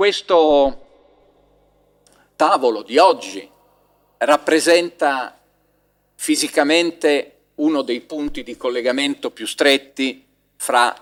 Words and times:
Questo 0.00 0.78
tavolo 2.34 2.80
di 2.80 2.96
oggi 2.96 3.46
rappresenta 4.16 5.38
fisicamente 6.14 7.40
uno 7.56 7.82
dei 7.82 8.00
punti 8.00 8.42
di 8.42 8.56
collegamento 8.56 9.30
più 9.30 9.46
stretti 9.46 10.24
fra 10.56 10.94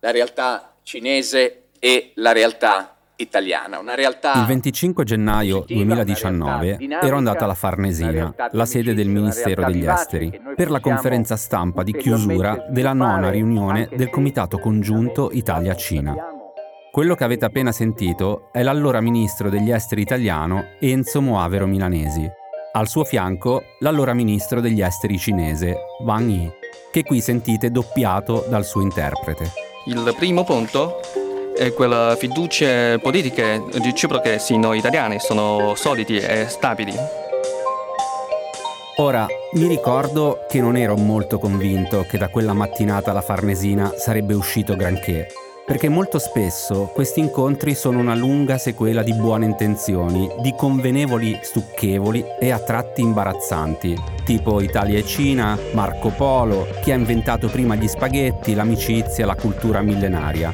la 0.00 0.10
realtà 0.10 0.74
cinese 0.82 1.68
e 1.78 2.10
la 2.16 2.32
realtà 2.32 2.98
italiana, 3.16 3.78
una 3.78 3.94
realtà 3.94 4.34
Il 4.34 4.44
25 4.44 5.04
gennaio 5.04 5.60
positiva, 5.60 5.94
2019 5.94 6.76
dinamica, 6.76 7.06
ero 7.06 7.16
andata 7.16 7.44
alla 7.44 7.54
Farnesina, 7.54 8.34
la 8.50 8.66
sede 8.66 8.92
del 8.92 9.08
Ministero 9.08 9.64
degli 9.64 9.86
Esteri, 9.86 10.38
per 10.54 10.70
la 10.70 10.80
conferenza 10.80 11.36
stampa 11.36 11.82
di 11.82 11.96
chiusura 11.96 12.66
della 12.68 12.92
nona 12.92 13.30
riunione 13.30 13.88
del 13.90 14.10
Comitato 14.10 14.58
Congiunto 14.58 15.30
Italia-Cina. 15.32 16.35
Quello 16.96 17.14
che 17.14 17.24
avete 17.24 17.44
appena 17.44 17.72
sentito 17.72 18.48
è 18.52 18.62
l'allora 18.62 19.02
ministro 19.02 19.50
degli 19.50 19.70
esteri 19.70 20.00
italiano 20.00 20.64
Enzo 20.80 21.20
Moavero 21.20 21.66
Milanesi. 21.66 22.26
Al 22.72 22.88
suo 22.88 23.04
fianco 23.04 23.64
l'allora 23.80 24.14
ministro 24.14 24.62
degli 24.62 24.80
esteri 24.80 25.18
cinese 25.18 25.76
Wang 26.02 26.30
Yi, 26.30 26.50
che 26.90 27.02
qui 27.02 27.20
sentite 27.20 27.70
doppiato 27.70 28.46
dal 28.48 28.64
suo 28.64 28.80
interprete. 28.80 29.52
Il 29.84 30.14
primo 30.16 30.42
punto 30.42 31.00
è 31.54 31.74
quella 31.74 32.16
fiducia 32.18 32.98
politiche 32.98 33.62
reciproche 33.72 34.38
sino-italiane 34.38 35.18
sono 35.18 35.74
solidi 35.74 36.16
e 36.16 36.46
stabili. 36.48 36.94
Ora, 38.96 39.26
mi 39.52 39.66
ricordo 39.66 40.46
che 40.48 40.62
non 40.62 40.78
ero 40.78 40.96
molto 40.96 41.38
convinto 41.38 42.06
che 42.08 42.16
da 42.16 42.30
quella 42.30 42.54
mattinata 42.54 43.10
alla 43.10 43.20
Farnesina 43.20 43.92
sarebbe 43.98 44.32
uscito 44.32 44.74
granché, 44.76 45.28
perché 45.66 45.88
molto 45.88 46.20
spesso 46.20 46.92
questi 46.94 47.18
incontri 47.18 47.74
sono 47.74 47.98
una 47.98 48.14
lunga 48.14 48.56
sequela 48.56 49.02
di 49.02 49.12
buone 49.12 49.46
intenzioni, 49.46 50.30
di 50.40 50.54
convenevoli 50.56 51.40
stucchevoli 51.42 52.24
e 52.38 52.50
a 52.52 52.60
tratti 52.60 53.00
imbarazzanti, 53.00 54.00
tipo 54.24 54.60
Italia 54.60 54.98
e 54.98 55.04
Cina, 55.04 55.58
Marco 55.72 56.10
Polo, 56.10 56.68
chi 56.82 56.92
ha 56.92 56.94
inventato 56.94 57.48
prima 57.48 57.74
gli 57.74 57.88
spaghetti, 57.88 58.54
l'amicizia, 58.54 59.26
la 59.26 59.34
cultura 59.34 59.82
millenaria. 59.82 60.52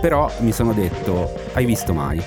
Però 0.00 0.30
mi 0.40 0.52
sono 0.52 0.72
detto, 0.72 1.30
hai 1.52 1.66
visto 1.66 1.92
mai? 1.92 2.22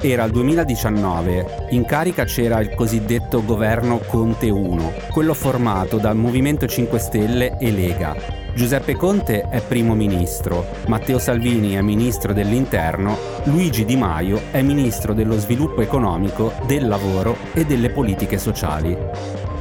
Era 0.00 0.24
il 0.24 0.32
2019, 0.32 1.68
in 1.70 1.86
carica 1.86 2.24
c'era 2.24 2.60
il 2.60 2.74
cosiddetto 2.74 3.42
governo 3.42 3.98
Conte 4.06 4.50
1, 4.50 4.92
quello 5.10 5.32
formato 5.32 5.96
dal 5.96 6.14
Movimento 6.14 6.66
5 6.66 6.98
Stelle 6.98 7.56
e 7.58 7.70
Lega. 7.70 8.37
Giuseppe 8.58 8.96
Conte 8.96 9.48
è 9.48 9.60
primo 9.60 9.94
ministro, 9.94 10.66
Matteo 10.88 11.20
Salvini 11.20 11.74
è 11.74 11.80
ministro 11.80 12.32
dell'interno, 12.32 13.16
Luigi 13.44 13.84
Di 13.84 13.94
Maio 13.94 14.50
è 14.50 14.62
ministro 14.62 15.14
dello 15.14 15.38
sviluppo 15.38 15.80
economico, 15.80 16.52
del 16.66 16.88
lavoro 16.88 17.36
e 17.54 17.64
delle 17.64 17.90
politiche 17.90 18.36
sociali. 18.36 18.98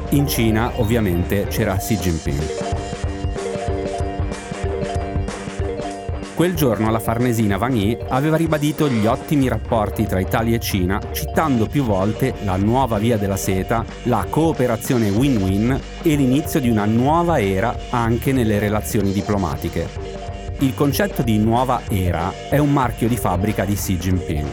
In 0.09 0.27
Cina 0.27 0.71
ovviamente 0.77 1.45
c'era 1.45 1.75
Xi 1.75 1.95
Jinping. 1.95 2.86
Quel 6.37 6.53
giorno 6.53 6.87
alla 6.87 6.99
Farnesina 6.99 7.57
Yi 7.67 7.97
aveva 8.09 8.37
ribadito 8.37 8.87
gli 8.87 9.07
ottimi 9.07 9.47
rapporti 9.47 10.05
tra 10.05 10.19
Italia 10.19 10.57
e 10.57 10.59
Cina, 10.59 11.01
citando 11.11 11.65
più 11.65 11.83
volte 11.83 12.35
la 12.43 12.57
nuova 12.57 12.99
via 12.99 13.17
della 13.17 13.35
seta, 13.35 13.83
la 14.03 14.23
cooperazione 14.29 15.09
win-win 15.09 15.81
e 16.03 16.15
l'inizio 16.15 16.59
di 16.59 16.69
una 16.69 16.85
nuova 16.85 17.41
era 17.41 17.75
anche 17.89 18.33
nelle 18.33 18.59
relazioni 18.59 19.13
diplomatiche. 19.13 19.87
Il 20.59 20.75
concetto 20.75 21.23
di 21.23 21.39
nuova 21.39 21.81
era 21.89 22.31
è 22.51 22.59
un 22.59 22.71
marchio 22.71 23.07
di 23.07 23.17
fabbrica 23.17 23.65
di 23.65 23.73
Xi 23.73 23.97
Jinping. 23.97 24.47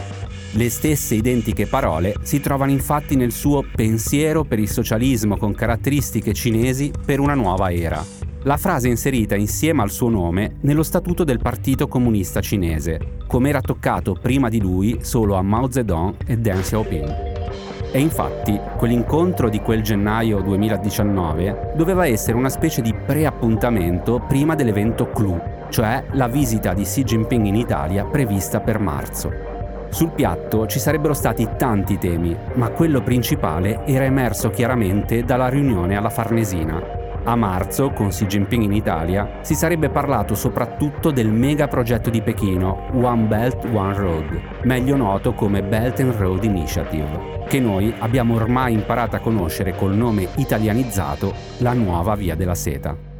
Le 0.53 0.69
stesse 0.71 1.13
identiche 1.13 1.67
parole 1.67 2.15
si 2.23 2.39
trovano 2.39 2.71
infatti 2.71 3.15
nel 3.15 3.31
suo 3.31 3.63
pensiero 3.63 4.43
per 4.43 4.57
il 4.57 4.71
socialismo 4.71 5.37
con 5.37 5.53
caratteristiche 5.53 6.33
cinesi 6.33 6.91
per 7.05 7.19
una 7.19 7.35
nuova 7.35 7.71
era. 7.71 8.24
La 8.45 8.57
frase 8.57 8.89
inserita 8.89 9.35
insieme 9.35 9.81
al 9.81 9.89
suo 9.89 10.07
nome 10.07 10.57
nello 10.61 10.83
statuto 10.83 11.23
del 11.23 11.39
Partito 11.39 11.87
Comunista 11.87 12.41
Cinese, 12.41 13.23
come 13.25 13.49
era 13.49 13.59
toccato 13.59 14.15
prima 14.21 14.49
di 14.49 14.61
lui 14.61 14.99
solo 15.01 15.33
a 15.33 15.41
Mao 15.41 15.71
Zedong 15.71 16.13
e 16.27 16.37
Deng 16.37 16.61
Xiaoping. 16.61 17.15
E 17.91 17.99
infatti, 17.99 18.59
quell'incontro 18.77 19.49
di 19.49 19.61
quel 19.61 19.81
gennaio 19.81 20.41
2019 20.41 21.73
doveva 21.75 22.05
essere 22.05 22.37
una 22.37 22.49
specie 22.49 22.83
di 22.83 22.93
preappuntamento 22.93 24.23
prima 24.27 24.53
dell'evento 24.53 25.09
CLU, 25.09 25.41
cioè 25.69 26.03
la 26.11 26.27
visita 26.27 26.75
di 26.75 26.83
Xi 26.83 27.03
Jinping 27.03 27.47
in 27.47 27.55
Italia 27.55 28.05
prevista 28.05 28.59
per 28.59 28.77
marzo. 28.77 29.31
Sul 29.89 30.11
piatto 30.11 30.67
ci 30.67 30.77
sarebbero 30.77 31.15
stati 31.15 31.49
tanti 31.57 31.97
temi, 31.97 32.37
ma 32.53 32.69
quello 32.69 33.01
principale 33.01 33.83
era 33.87 34.05
emerso 34.05 34.51
chiaramente 34.51 35.23
dalla 35.23 35.47
riunione 35.47 35.95
alla 35.95 36.09
Farnesina, 36.11 36.94
a 37.25 37.35
marzo, 37.35 37.91
con 37.91 38.09
Xi 38.09 38.25
Jinping 38.25 38.63
in 38.63 38.73
Italia, 38.73 39.39
si 39.41 39.55
sarebbe 39.55 39.89
parlato 39.89 40.35
soprattutto 40.35 41.11
del 41.11 41.31
mega 41.31 41.67
progetto 41.67 42.09
di 42.09 42.21
Pechino 42.21 42.89
One 42.93 43.23
Belt 43.23 43.65
One 43.65 43.93
Road, 43.95 44.41
meglio 44.63 44.95
noto 44.95 45.33
come 45.33 45.63
Belt 45.63 45.99
and 45.99 46.13
Road 46.13 46.43
Initiative, 46.43 47.43
che 47.47 47.59
noi 47.59 47.93
abbiamo 47.99 48.35
ormai 48.35 48.73
imparato 48.73 49.15
a 49.15 49.19
conoscere 49.19 49.75
col 49.75 49.95
nome 49.95 50.27
italianizzato 50.37 51.33
la 51.57 51.73
nuova 51.73 52.15
Via 52.15 52.35
della 52.35 52.55
Seta. 52.55 53.13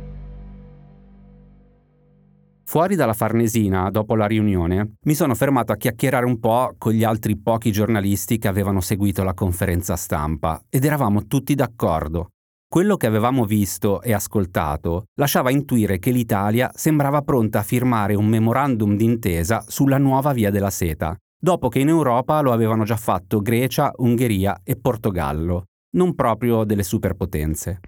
Fuori 2.67 2.95
dalla 2.95 3.13
Farnesina, 3.13 3.89
dopo 3.89 4.15
la 4.15 4.25
riunione, 4.25 4.95
mi 5.03 5.13
sono 5.13 5.35
fermato 5.35 5.71
a 5.71 5.77
chiacchierare 5.77 6.25
un 6.25 6.39
po' 6.39 6.73
con 6.77 6.93
gli 6.93 7.03
altri 7.03 7.37
pochi 7.37 7.71
giornalisti 7.71 8.37
che 8.37 8.47
avevano 8.47 8.81
seguito 8.81 9.23
la 9.23 9.33
conferenza 9.33 9.95
stampa 9.95 10.61
ed 10.69 10.83
eravamo 10.83 11.25
tutti 11.25 11.53
d'accordo. 11.53 12.31
Quello 12.67 12.97
che 12.97 13.07
avevamo 13.07 13.45
visto 13.45 14.01
e 14.01 14.11
ascoltato 14.11 15.05
lasciava 15.15 15.49
intuire 15.49 15.97
che 15.97 16.11
l'Italia 16.11 16.71
sembrava 16.73 17.21
pronta 17.21 17.59
a 17.59 17.63
firmare 17.63 18.15
un 18.15 18.25
memorandum 18.25 18.97
d'intesa 18.97 19.63
sulla 19.67 19.97
nuova 19.97 20.33
via 20.33 20.51
della 20.51 20.71
seta, 20.71 21.15
dopo 21.39 21.69
che 21.69 21.79
in 21.79 21.87
Europa 21.87 22.41
lo 22.41 22.51
avevano 22.51 22.83
già 22.83 22.97
fatto 22.97 23.39
Grecia, 23.39 23.93
Ungheria 23.97 24.59
e 24.63 24.75
Portogallo, 24.75 25.65
non 25.95 26.15
proprio 26.15 26.65
delle 26.65 26.83
superpotenze. 26.83 27.79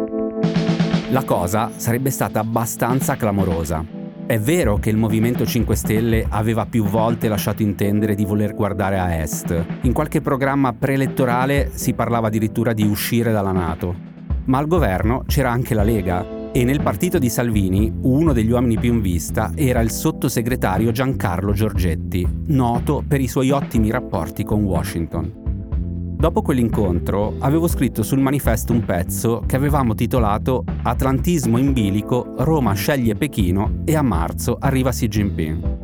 La 1.09 1.23
cosa 1.25 1.71
sarebbe 1.75 2.09
stata 2.09 2.39
abbastanza 2.39 3.17
clamorosa. 3.17 3.83
È 4.25 4.39
vero 4.39 4.77
che 4.77 4.89
il 4.89 4.97
Movimento 4.97 5.45
5 5.45 5.75
Stelle 5.75 6.25
aveva 6.29 6.65
più 6.65 6.83
volte 6.85 7.27
lasciato 7.27 7.61
intendere 7.61 8.13
di 8.13 8.25
voler 8.25 8.53
guardare 8.53 8.99
a 8.99 9.15
est. 9.15 9.65
In 9.81 9.91
qualche 9.91 10.21
programma 10.21 10.73
preelettorale 10.73 11.71
si 11.73 11.93
parlava 11.93 12.27
addirittura 12.27 12.73
di 12.73 12.83
uscire 12.83 13.31
dalla 13.31 13.53
Nato. 13.53 14.15
Ma 14.47 14.59
al 14.59 14.67
governo 14.67 15.23
c'era 15.27 15.51
anche 15.51 15.73
la 15.73 15.83
Lega 15.83 16.51
e 16.53 16.63
nel 16.63 16.81
partito 16.81 17.19
di 17.19 17.29
Salvini 17.29 17.93
uno 18.03 18.31
degli 18.31 18.49
uomini 18.49 18.77
più 18.77 18.93
in 18.93 19.01
vista 19.01 19.51
era 19.55 19.81
il 19.81 19.91
sottosegretario 19.91 20.91
Giancarlo 20.91 21.51
Giorgetti, 21.51 22.25
noto 22.47 23.03
per 23.05 23.19
i 23.19 23.27
suoi 23.27 23.51
ottimi 23.51 23.91
rapporti 23.91 24.45
con 24.45 24.63
Washington. 24.63 26.15
Dopo 26.17 26.41
quell'incontro 26.41 27.35
avevo 27.39 27.67
scritto 27.67 28.03
sul 28.03 28.19
manifesto 28.19 28.71
un 28.71 28.85
pezzo 28.85 29.43
che 29.45 29.57
avevamo 29.57 29.95
titolato 29.95 30.63
Atlantismo 30.81 31.57
in 31.57 31.73
bilico, 31.73 32.33
Roma 32.37 32.71
sceglie 32.73 33.15
Pechino 33.15 33.81
e 33.83 33.95
a 33.97 34.01
marzo 34.01 34.55
arriva 34.59 34.91
Xi 34.91 35.07
Jinping. 35.09 35.77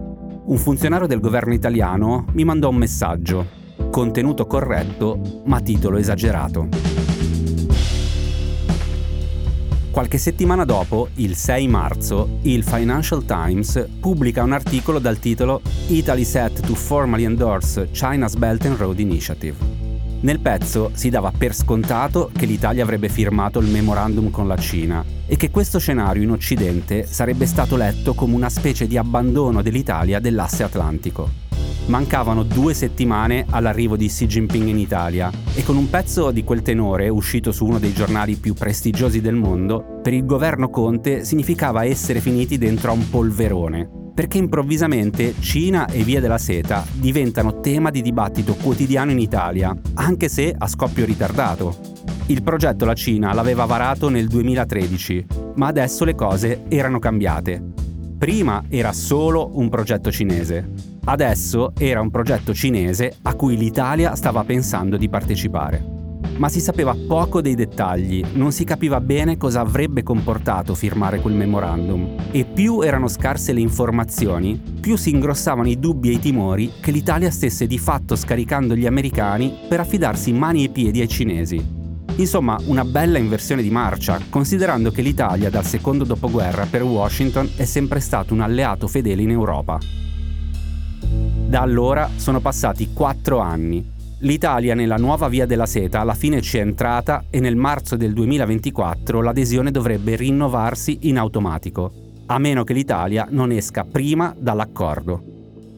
Un 0.46 0.58
funzionario 0.58 1.06
del 1.06 1.20
governo 1.20 1.54
italiano 1.54 2.28
mi 2.32 2.46
mandò 2.46 2.70
un 2.70 2.78
messaggio, 2.78 3.46
contenuto 3.92 4.48
corretto 4.48 5.44
ma 5.46 5.60
titolo 5.60 5.98
esagerato. 5.98 6.93
Qualche 9.94 10.18
settimana 10.18 10.66
dopo, 10.66 11.10
il 11.18 11.36
6 11.36 11.68
marzo, 11.68 12.40
il 12.42 12.64
Financial 12.64 13.24
Times 13.26 13.90
pubblica 14.00 14.42
un 14.42 14.52
articolo 14.52 14.98
dal 14.98 15.20
titolo 15.20 15.62
Italy 15.90 16.24
set 16.24 16.62
to 16.62 16.74
formally 16.74 17.26
endorse 17.26 17.92
China's 17.92 18.34
Belt 18.34 18.66
and 18.66 18.78
Road 18.78 18.98
Initiative. 18.98 19.56
Nel 20.22 20.40
pezzo 20.40 20.90
si 20.96 21.12
dava 21.12 21.32
per 21.38 21.54
scontato 21.54 22.32
che 22.36 22.48
l'Italia 22.48 22.82
avrebbe 22.82 23.08
firmato 23.08 23.60
il 23.60 23.68
memorandum 23.68 24.32
con 24.32 24.48
la 24.48 24.58
Cina 24.58 25.06
e 25.28 25.36
che 25.36 25.52
questo 25.52 25.78
scenario 25.78 26.24
in 26.24 26.32
Occidente 26.32 27.06
sarebbe 27.06 27.46
stato 27.46 27.76
letto 27.76 28.16
come 28.16 28.34
una 28.34 28.50
specie 28.50 28.88
di 28.88 28.98
abbandono 28.98 29.62
dell'Italia 29.62 30.20
dell'asse 30.20 30.64
atlantico. 30.64 31.43
Mancavano 31.86 32.44
due 32.44 32.74
settimane 32.74 33.46
all'arrivo 33.50 33.98
di 33.98 34.08
Xi 34.08 34.26
Jinping 34.26 34.68
in 34.68 34.80
Italia 34.80 35.30
e 35.54 35.64
con 35.64 35.76
un 35.76 35.90
pezzo 35.90 36.32
di 36.32 36.46
quel 36.46 36.62
tenore 36.62 37.10
uscito 37.10 37.52
su 37.52 37.66
uno 37.66 37.78
dei 37.78 37.92
giornali 37.92 38.38
più 38.38 38.54
prestigiosi 38.54 39.20
del 39.20 39.36
mondo, 39.36 40.00
per 40.02 40.14
il 40.14 40.26
governo 40.26 40.70
Conte 40.70 41.26
significava 41.26 41.84
essere 41.84 42.22
finiti 42.22 42.58
dentro 42.58 42.92
a 42.92 42.94
un 42.94 43.10
polverone, 43.10 44.12
perché 44.14 44.38
improvvisamente 44.38 45.36
Cina 45.40 45.86
e 45.88 46.04
Via 46.04 46.22
della 46.22 46.38
Seta 46.38 46.86
diventano 46.94 47.60
tema 47.60 47.90
di 47.90 48.02
dibattito 48.02 48.56
quotidiano 48.56 49.12
in 49.12 49.20
Italia, 49.20 49.76
anche 49.96 50.30
se 50.30 50.56
a 50.58 50.68
scoppio 50.68 51.04
ritardato. 51.04 51.76
Il 52.28 52.44
progetto 52.44 52.86
la 52.86 52.94
Cina 52.94 53.34
l'aveva 53.34 53.66
varato 53.66 54.08
nel 54.08 54.30
2013, 54.30 55.26
ma 55.56 55.68
adesso 55.68 56.06
le 56.06 56.16
cose 56.16 56.64
erano 56.70 57.00
cambiate. 57.00 57.83
Prima 58.24 58.64
era 58.70 58.94
solo 58.94 59.50
un 59.56 59.68
progetto 59.68 60.10
cinese. 60.10 60.66
Adesso 61.04 61.74
era 61.78 62.00
un 62.00 62.10
progetto 62.10 62.54
cinese 62.54 63.18
a 63.24 63.36
cui 63.36 63.58
l'Italia 63.58 64.16
stava 64.16 64.46
pensando 64.46 64.96
di 64.96 65.10
partecipare. 65.10 65.84
Ma 66.38 66.48
si 66.48 66.62
sapeva 66.62 66.96
poco 67.06 67.42
dei 67.42 67.54
dettagli, 67.54 68.24
non 68.36 68.54
si 68.54 68.64
capiva 68.64 69.02
bene 69.02 69.36
cosa 69.36 69.60
avrebbe 69.60 70.04
comportato 70.04 70.74
firmare 70.74 71.20
quel 71.20 71.34
memorandum 71.34 72.16
e 72.32 72.46
più 72.46 72.80
erano 72.80 73.10
scarse 73.10 73.52
le 73.52 73.60
informazioni, 73.60 74.58
più 74.80 74.96
si 74.96 75.10
ingrossavano 75.10 75.68
i 75.68 75.78
dubbi 75.78 76.08
e 76.08 76.14
i 76.14 76.20
timori 76.20 76.72
che 76.80 76.92
l'Italia 76.92 77.30
stesse 77.30 77.68
di 77.68 77.78
fatto 77.78 78.16
scaricando 78.16 78.74
gli 78.74 78.86
americani 78.86 79.54
per 79.68 79.82
affidarsi 79.82 80.32
mani 80.32 80.64
e 80.64 80.70
piedi 80.70 81.02
ai 81.02 81.10
cinesi. 81.10 81.73
Insomma, 82.16 82.60
una 82.66 82.86
bella 82.86 83.18
inversione 83.18 83.64
di 83.64 83.72
marcia, 83.72 84.20
considerando 84.30 84.92
che 84.92 85.02
l'Italia 85.02 85.50
dal 85.50 85.66
secondo 85.66 86.04
dopoguerra 86.04 86.68
per 86.70 86.84
Washington 86.84 87.50
è 87.56 87.66
sempre 87.66 88.00
stato 88.00 88.34
un 88.34 88.42
alleato 88.42 88.88
fedele 88.88 89.24
in 89.24 89.32
Europa. 89.32 89.80
Da 91.02 91.62
allora 91.62 92.10
sono 92.16 92.40
passati 92.40 92.94
quattro 92.94 93.40
anni. 93.40 93.92
L'Italia 94.20 94.76
nella 94.76 94.96
nuova 94.96 95.28
via 95.28 95.48
della 95.48 95.66
seta 95.66 96.00
alla 96.00 96.14
fine 96.14 96.42
ci 96.42 96.58
è 96.58 96.62
entrata 96.62 97.26
e 97.30 97.40
nel 97.40 97.56
marzo 97.56 97.96
del 97.96 98.14
2024 98.14 99.22
l'adesione 99.22 99.72
dovrebbe 99.72 100.16
rinnovarsi 100.16 101.00
in 101.02 101.18
automatico, 101.18 101.92
a 102.28 102.38
meno 102.38 102.64
che 102.64 102.74
l'Italia 102.74 103.28
non 103.30 103.52
esca 103.52 103.86
prima 103.86 104.34
dall'accordo. 104.38 105.22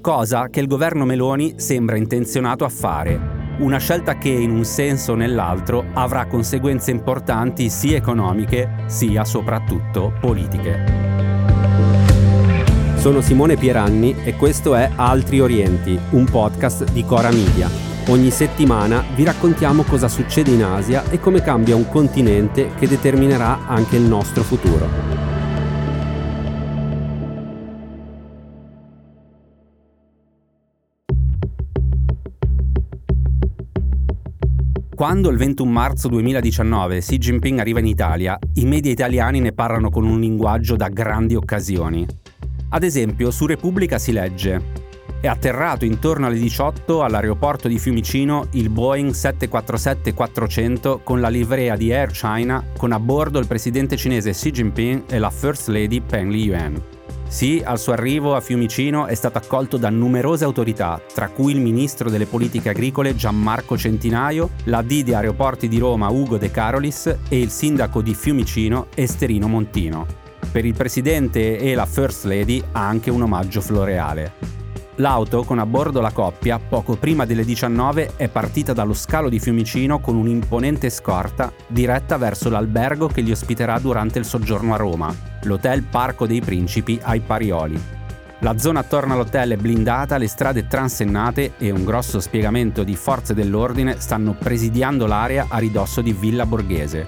Cosa 0.01 0.49
che 0.49 0.59
il 0.59 0.67
governo 0.67 1.05
Meloni 1.05 1.55
sembra 1.57 1.95
intenzionato 1.97 2.63
a 2.65 2.69
fare, 2.69 3.34
una 3.60 3.78
scelta 3.78 4.18
che 4.18 4.30
in 4.30 4.52
un 4.52 4.66
senso 4.66 5.13
o 5.13 5.16
nell'altro 5.16 5.86
avrà 5.94 6.25
conseguenze 6.25 6.92
importanti 6.92 7.69
sia 7.69 7.96
economiche 7.96 8.84
sia 8.88 9.24
soprattutto 9.24 10.13
politiche. 10.19 11.04
Sono 12.96 13.22
Simone 13.22 13.56
Pieranni 13.56 14.16
e 14.24 14.36
questo 14.36 14.75
è 14.75 14.90
Altri 14.96 15.40
Orienti, 15.40 15.98
un 16.12 16.25
podcast 16.25 16.92
di 16.92 17.06
Cora 17.06 17.30
Media. 17.31 17.69
Ogni 18.07 18.31
settimana 18.31 19.04
vi 19.16 19.24
raccontiamo 19.24 19.84
cosa 19.84 20.07
succede 20.07 20.52
in 20.52 20.63
Asia 20.63 21.10
e 21.10 21.19
come 21.19 21.42
cambia 21.42 21.75
un 21.75 21.88
continente 21.88 22.72
che 22.78 22.88
determinerà 22.88 23.68
anche 23.68 23.96
il 23.96 24.04
nostro 24.04 24.44
futuro. 24.44 25.25
Quando 34.95 35.30
il 35.30 35.36
21 35.36 35.69
marzo 35.69 36.07
2019 36.07 37.00
Xi 37.00 37.18
Jinping 37.18 37.59
arriva 37.59 37.80
in 37.80 37.86
Italia, 37.86 38.39
i 38.53 38.65
media 38.65 38.94
italiani 38.94 39.42
ne 39.42 39.51
parlano 39.51 39.89
con 39.89 40.06
un 40.06 40.21
linguaggio 40.21 40.77
da 40.77 40.88
grandi 40.88 41.36
occasioni. 41.36 42.07
Ad 42.69 42.81
esempio, 42.81 43.30
su 43.30 43.45
Repubblica 43.45 44.00
si 44.00 44.13
legge 44.13 44.83
è 45.19 45.27
atterrato 45.27 45.83
intorno 45.83 46.27
alle 46.27 46.38
18 46.38 47.03
all'aeroporto 47.03 47.68
di 47.68 47.77
Fiumicino 47.77 48.47
il 48.51 48.69
Boeing 48.69 49.12
747-400 49.12 51.00
con 51.03 51.19
la 51.19 51.30
livrea 51.30 51.75
di 51.75 51.92
Air 51.92 52.12
China 52.12 52.63
con 52.77 52.94
a 52.94 53.00
bordo 53.00 53.39
il 53.39 53.47
presidente 53.47 53.97
cinese 53.97 54.31
Xi 54.31 54.51
Jinping 54.51 55.03
e 55.09 55.19
la 55.19 55.30
First 55.30 55.68
Lady 55.68 56.00
Peng 56.00 56.31
Liyuan. 56.31 56.94
Sì, 57.35 57.61
al 57.61 57.77
suo 57.77 57.91
arrivo 57.91 58.33
a 58.33 58.39
Fiumicino 58.39 59.07
è 59.07 59.13
stato 59.13 59.39
accolto 59.39 59.75
da 59.75 59.89
numerose 59.89 60.45
autorità, 60.45 61.01
tra 61.13 61.27
cui 61.27 61.51
il 61.51 61.59
ministro 61.59 62.09
delle 62.09 62.27
politiche 62.27 62.69
agricole 62.69 63.13
Gianmarco 63.13 63.77
Centinaio, 63.77 64.51
l'AD 64.63 65.01
di 65.01 65.13
Aeroporti 65.13 65.67
di 65.67 65.77
Roma 65.77 66.07
Ugo 66.07 66.37
De 66.37 66.49
Carolis 66.49 67.07
e 67.27 67.41
il 67.41 67.49
sindaco 67.49 68.01
di 68.01 68.13
Fiumicino 68.13 68.87
Esterino 68.95 69.49
Montino. 69.49 70.05
Per 70.49 70.63
il 70.63 70.75
presidente 70.75 71.57
e 71.57 71.75
la 71.75 71.85
First 71.85 72.23
Lady 72.23 72.63
ha 72.71 72.87
anche 72.87 73.11
un 73.11 73.23
omaggio 73.23 73.59
floreale. 73.59 74.31
L'auto, 74.99 75.43
con 75.43 75.59
a 75.59 75.65
bordo 75.65 75.99
la 75.99 76.11
coppia, 76.11 76.57
poco 76.57 76.95
prima 76.95 77.25
delle 77.25 77.43
19 77.43 78.13
è 78.15 78.29
partita 78.29 78.71
dallo 78.71 78.93
scalo 78.93 79.27
di 79.27 79.41
Fiumicino 79.41 79.99
con 79.99 80.15
un'imponente 80.15 80.89
scorta 80.89 81.51
diretta 81.67 82.15
verso 82.15 82.49
l'albergo 82.49 83.07
che 83.07 83.19
li 83.19 83.31
ospiterà 83.31 83.77
durante 83.79 84.19
il 84.19 84.25
soggiorno 84.25 84.73
a 84.73 84.77
Roma, 84.77 85.33
l'Hotel 85.45 85.83
Parco 85.83 86.27
dei 86.27 86.42
Principi 86.42 87.00
ai 87.01 87.21
Parioli. 87.21 87.94
La 88.39 88.57
zona 88.57 88.81
attorno 88.81 89.13
all'hotel 89.13 89.53
è 89.53 89.56
blindata, 89.56 90.18
le 90.18 90.27
strade 90.27 90.68
transennate 90.68 91.53
e 91.57 91.71
un 91.71 91.86
grosso 91.86 92.19
spiegamento 92.19 92.83
di 92.83 92.95
forze 92.95 93.33
dell'ordine 93.33 94.00
stanno 94.00 94.33
presidiando 94.33 95.06
l'area 95.07 95.45
a 95.47 95.57
ridosso 95.57 96.01
di 96.01 96.12
Villa 96.12 96.45
Borghese. 96.45 97.06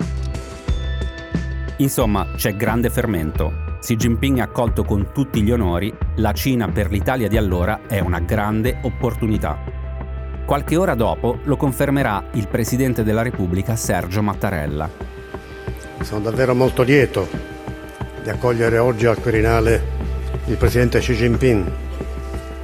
Insomma, 1.78 2.28
c'è 2.36 2.56
grande 2.56 2.89
fermento. 2.89 3.66
Xi 3.81 3.95
Jinping 3.95 4.39
è 4.39 4.42
accolto 4.42 4.84
con 4.84 5.10
tutti 5.13 5.44
gli 5.44 5.51
onori, 5.51 5.94
la 6.16 6.31
Cina 6.31 6.69
per 6.69 6.89
l'Italia 6.89 7.28
di 7.28 7.38
allora 7.38 7.81
è 7.88 8.00
una 8.00 8.19
grande 8.19 8.80
opportunità. 8.81 9.60
Qualche 10.45 10.78
ora 10.78 10.95
dopo 10.95 11.39
lo 11.44 11.57
confermerà 11.57 12.24
il 12.34 12.48
Presidente 12.48 13.04
della 13.04 13.22
Repubblica 13.22 13.75
Sergio 13.75 14.22
Mattarella. 14.24 14.89
Sono 16.01 16.22
davvero 16.22 16.56
molto 16.56 16.84
lieto 16.84 17.56
di 18.27 18.33
accogliere 18.33 18.77
oggi 18.77 19.06
al 19.06 19.21
Quirinale 19.21 19.81
il 20.47 20.57
Presidente 20.57 21.00
Xi 21.00 21.13
Jinping 21.13 21.71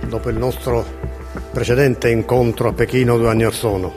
dopo 0.10 0.30
il 0.30 0.36
nostro 0.36 0.86
precedente 1.54 2.10
incontro 2.10 2.68
a 2.68 2.74
Pechino 2.74 3.18
due 3.18 3.30
anni 3.30 3.46
or 3.46 3.54
sono. 3.54 3.94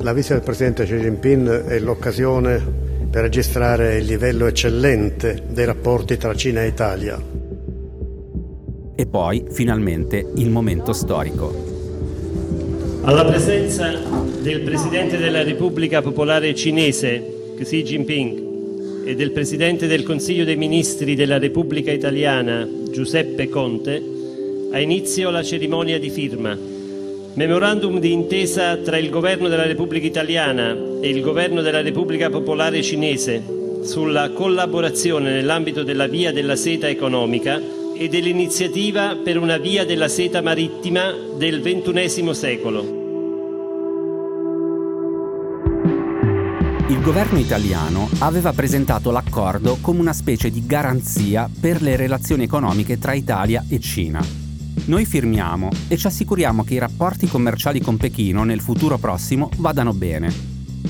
La 0.00 0.12
visita 0.12 0.34
del 0.34 0.42
Presidente 0.42 0.84
Xi 0.84 0.96
Jinping 0.96 1.64
è 1.64 1.78
l'occasione 1.78 2.62
per 3.08 3.22
registrare 3.22 3.96
il 3.96 4.04
livello 4.04 4.46
eccellente 4.46 5.44
dei 5.48 5.64
rapporti 5.64 6.18
tra 6.18 6.34
Cina 6.34 6.62
e 6.62 6.66
Italia. 6.66 7.18
E 8.96 9.06
poi, 9.06 9.46
finalmente, 9.50 10.26
il 10.34 10.50
momento 10.50 10.92
storico. 10.92 11.54
Alla 13.04 13.24
presenza 13.24 13.90
del 14.42 14.60
Presidente 14.60 15.16
della 15.16 15.42
Repubblica 15.42 16.02
Popolare 16.02 16.54
Cinese, 16.54 17.54
Xi 17.58 17.82
Jinping, 17.82 18.49
e 19.10 19.16
del 19.16 19.32
Presidente 19.32 19.88
del 19.88 20.04
Consiglio 20.04 20.44
dei 20.44 20.54
Ministri 20.54 21.16
della 21.16 21.38
Repubblica 21.38 21.90
Italiana, 21.90 22.68
Giuseppe 22.90 23.48
Conte, 23.48 24.00
ha 24.70 24.78
inizio 24.78 25.30
la 25.30 25.42
cerimonia 25.42 25.98
di 25.98 26.10
firma 26.10 26.56
Memorandum 27.32 27.98
di 27.98 28.12
intesa 28.12 28.76
tra 28.76 28.98
il 28.98 29.10
Governo 29.10 29.48
della 29.48 29.66
Repubblica 29.66 30.06
Italiana 30.06 30.76
e 31.00 31.08
il 31.08 31.20
Governo 31.22 31.60
della 31.60 31.80
Repubblica 31.80 32.30
Popolare 32.30 32.82
Cinese 32.82 33.42
sulla 33.82 34.30
collaborazione 34.30 35.32
nell'ambito 35.32 35.82
della 35.82 36.06
via 36.06 36.32
della 36.32 36.56
seta 36.56 36.88
economica 36.88 37.60
e 37.94 38.08
dell'iniziativa 38.08 39.16
per 39.22 39.38
una 39.38 39.58
via 39.58 39.84
della 39.84 40.08
seta 40.08 40.40
marittima 40.40 41.12
del 41.36 41.60
XXI 41.60 42.34
secolo. 42.34 42.99
Il 46.90 47.00
governo 47.00 47.38
italiano 47.38 48.10
aveva 48.18 48.52
presentato 48.52 49.10
l'accordo 49.12 49.78
come 49.80 50.00
una 50.00 50.12
specie 50.12 50.50
di 50.50 50.66
garanzia 50.66 51.48
per 51.60 51.80
le 51.80 51.94
relazioni 51.96 52.42
economiche 52.42 52.98
tra 52.98 53.14
Italia 53.14 53.64
e 53.68 53.78
Cina 53.78 54.40
noi 54.86 55.04
firmiamo 55.04 55.68
e 55.86 55.96
ci 55.96 56.08
assicuriamo 56.08 56.64
che 56.64 56.74
i 56.74 56.78
rapporti 56.78 57.28
commerciali 57.28 57.80
con 57.80 57.96
Pechino 57.96 58.42
nel 58.42 58.60
futuro 58.60 58.98
prossimo 58.98 59.48
vadano 59.58 59.92
bene. 59.92 60.32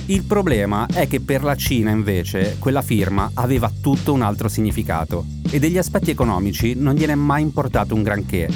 Il 0.07 0.23
problema 0.23 0.87
è 0.87 1.07
che 1.07 1.21
per 1.21 1.42
la 1.42 1.54
Cina 1.54 1.90
invece 1.90 2.57
quella 2.59 2.80
firma 2.83 3.30
aveva 3.35 3.71
tutto 3.80 4.14
un 4.14 4.23
altro 4.23 4.49
significato 4.49 5.26
e 5.50 5.59
degli 5.59 5.76
aspetti 5.76 6.11
economici 6.11 6.75
non 6.75 6.95
gliene 6.95 7.12
è 7.12 7.16
mai 7.16 7.42
importato 7.42 7.95
un 7.95 8.02
granché. 8.02 8.49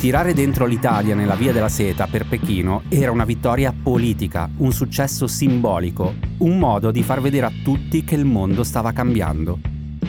Tirare 0.00 0.32
dentro 0.32 0.64
l'Italia 0.64 1.14
nella 1.14 1.34
via 1.34 1.52
della 1.52 1.68
seta 1.68 2.06
per 2.06 2.26
Pechino 2.26 2.84
era 2.88 3.10
una 3.10 3.26
vittoria 3.26 3.70
politica, 3.70 4.48
un 4.56 4.72
successo 4.72 5.26
simbolico, 5.26 6.14
un 6.38 6.58
modo 6.58 6.90
di 6.90 7.02
far 7.02 7.20
vedere 7.20 7.44
a 7.44 7.52
tutti 7.62 8.02
che 8.02 8.14
il 8.14 8.24
mondo 8.24 8.64
stava 8.64 8.92
cambiando. 8.92 9.58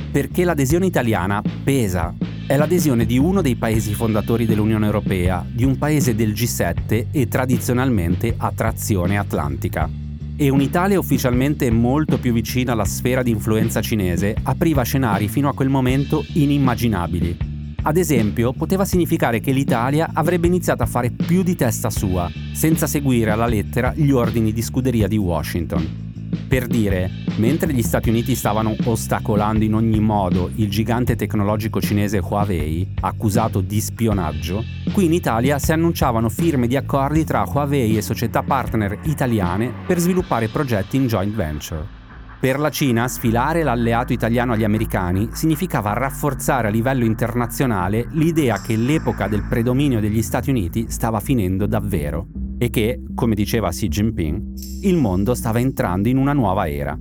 Perché 0.10 0.46
l'adesione 0.46 0.86
italiana 0.86 1.42
pesa 1.62 2.16
è 2.48 2.56
l'adesione 2.56 3.06
di 3.06 3.18
uno 3.18 3.42
dei 3.42 3.58
paesi 3.58 3.94
fondatori 3.94 4.46
dell'Unione 4.46 4.86
Europea, 4.86 5.46
di 5.46 5.66
un 5.66 5.78
paese 5.78 6.16
del 6.16 6.32
G7 6.32 7.08
e 7.12 7.28
tradizionalmente 7.28 8.34
a 8.38 8.54
trazione 8.56 9.18
atlantica. 9.18 9.90
E 10.38 10.48
un'Italia 10.48 11.00
ufficialmente 11.00 11.70
molto 11.70 12.18
più 12.18 12.32
vicina 12.32 12.72
alla 12.72 12.86
sfera 12.86 13.24
di 13.24 13.32
influenza 13.32 13.82
cinese 13.82 14.38
apriva 14.42 14.84
scenari 14.84 15.28
fino 15.28 15.50
a 15.50 15.54
quel 15.54 15.68
momento 15.68 16.24
inimmaginabili. 16.32 17.51
Ad 17.84 17.98
esempio, 17.98 18.54
poteva 18.54 18.86
significare 18.86 19.40
che 19.40 19.52
l'Italia 19.52 20.12
avrebbe 20.14 20.46
iniziato 20.46 20.84
a 20.84 20.86
fare 20.86 21.10
più 21.10 21.42
di 21.42 21.56
testa 21.56 21.90
sua, 21.90 22.30
senza 22.54 22.86
seguire 22.86 23.32
alla 23.32 23.48
lettera 23.48 23.92
gli 23.96 24.12
ordini 24.12 24.54
di 24.54 24.62
scuderia 24.62 25.08
di 25.08 25.18
Washington. 25.18 26.10
Per 26.48 26.68
dire, 26.68 27.10
mentre 27.38 27.74
gli 27.74 27.82
Stati 27.82 28.10
Uniti 28.10 28.36
stavano 28.36 28.76
ostacolando 28.84 29.64
in 29.64 29.74
ogni 29.74 30.00
modo 30.00 30.52
il 30.56 30.70
gigante 30.70 31.16
tecnologico 31.16 31.82
cinese 31.82 32.20
Huawei, 32.20 32.88
accusato 33.02 33.62
di 33.62 33.82
spionaggio, 33.82 34.64
qui 34.94 35.06
in 35.06 35.14
Italia 35.14 35.58
si 35.58 35.72
annunciavano 35.72 36.30
firme 36.30 36.68
di 36.68 36.76
accordi 36.76 37.24
tra 37.24 37.50
Huawei 37.52 37.98
e 37.98 38.02
società 38.04 38.44
partner 38.44 39.00
italiane 39.04 39.74
per 39.88 39.98
sviluppare 39.98 40.50
progetti 40.50 40.98
in 40.98 41.08
joint 41.08 41.34
venture. 41.34 42.01
Per 42.42 42.58
la 42.58 42.72
Cina 42.72 43.08
sfilare 43.08 43.62
l'alleato 43.62 44.14
italiano 44.14 44.54
agli 44.54 44.64
americani 44.64 45.30
significava 45.32 45.94
rafforzare 45.94 46.70
a 46.70 46.72
livello 46.72 47.06
internazionale 47.06 48.08
l'idea 48.14 48.60
che 48.60 48.76
l'epoca 48.76 49.28
del 49.28 49.44
predominio 49.44 50.00
degli 50.00 50.24
Stati 50.24 50.50
Uniti 50.50 50.88
stava 50.90 51.20
finendo 51.20 51.68
davvero 51.68 52.26
e 52.58 52.72
che, 52.72 53.04
come 53.14 53.36
diceva 53.36 53.70
Xi 53.70 53.88
Jinping, 53.88 54.54
il 54.82 54.98
mondo 54.98 55.36
stava 55.36 55.60
entrando 55.60 56.10
in 56.10 56.18
una 56.18 56.34
nuova 56.34 56.68
era. 56.68 56.98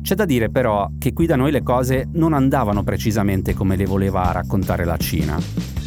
C'è 0.00 0.14
da 0.14 0.24
dire 0.24 0.48
però 0.48 0.88
che 0.96 1.12
qui 1.12 1.26
da 1.26 1.36
noi 1.36 1.50
le 1.50 1.62
cose 1.62 2.08
non 2.14 2.32
andavano 2.32 2.82
precisamente 2.82 3.52
come 3.52 3.76
le 3.76 3.84
voleva 3.84 4.32
raccontare 4.32 4.86
la 4.86 4.96
Cina. 4.96 5.38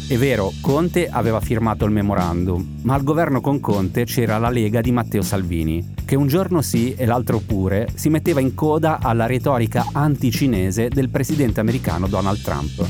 È 0.08 0.18
vero, 0.18 0.52
Conte 0.60 1.08
aveva 1.08 1.40
firmato 1.40 1.86
il 1.86 1.90
memorandum, 1.90 2.80
ma 2.82 2.94
al 2.94 3.02
governo 3.02 3.40
con 3.40 3.60
Conte 3.60 4.04
c'era 4.04 4.36
la 4.36 4.50
Lega 4.50 4.82
di 4.82 4.92
Matteo 4.92 5.22
Salvini, 5.22 5.94
che 6.04 6.16
un 6.16 6.26
giorno 6.26 6.60
sì 6.60 6.92
e 6.94 7.06
l'altro 7.06 7.38
pure 7.38 7.88
si 7.94 8.10
metteva 8.10 8.40
in 8.40 8.54
coda 8.54 8.98
alla 9.00 9.24
retorica 9.24 9.86
anticinese 9.92 10.88
del 10.88 11.08
presidente 11.08 11.60
americano 11.60 12.08
Donald 12.08 12.42
Trump. 12.42 12.86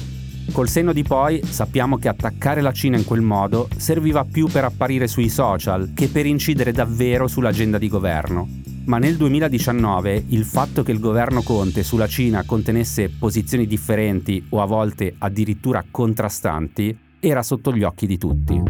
Col 0.50 0.68
senno 0.68 0.92
di 0.92 1.04
poi 1.04 1.40
sappiamo 1.44 1.96
che 1.96 2.08
attaccare 2.08 2.60
la 2.60 2.72
Cina 2.72 2.96
in 2.96 3.04
quel 3.04 3.22
modo 3.22 3.68
serviva 3.76 4.24
più 4.24 4.48
per 4.48 4.64
apparire 4.64 5.06
sui 5.06 5.28
social 5.28 5.92
che 5.94 6.08
per 6.08 6.26
incidere 6.26 6.72
davvero 6.72 7.28
sull'agenda 7.28 7.78
di 7.78 7.88
governo. 7.88 8.48
Ma 8.84 8.98
nel 8.98 9.16
2019 9.16 10.24
il 10.28 10.44
fatto 10.44 10.82
che 10.82 10.90
il 10.90 10.98
governo 10.98 11.42
Conte 11.42 11.82
sulla 11.82 12.08
Cina 12.08 12.42
contenesse 12.44 13.10
posizioni 13.10 13.66
differenti 13.66 14.44
o 14.50 14.60
a 14.60 14.66
volte 14.66 15.14
addirittura 15.18 15.84
contrastanti 15.88 16.98
era 17.20 17.42
sotto 17.42 17.72
gli 17.72 17.84
occhi 17.84 18.06
di 18.06 18.18
tutti. 18.18 18.62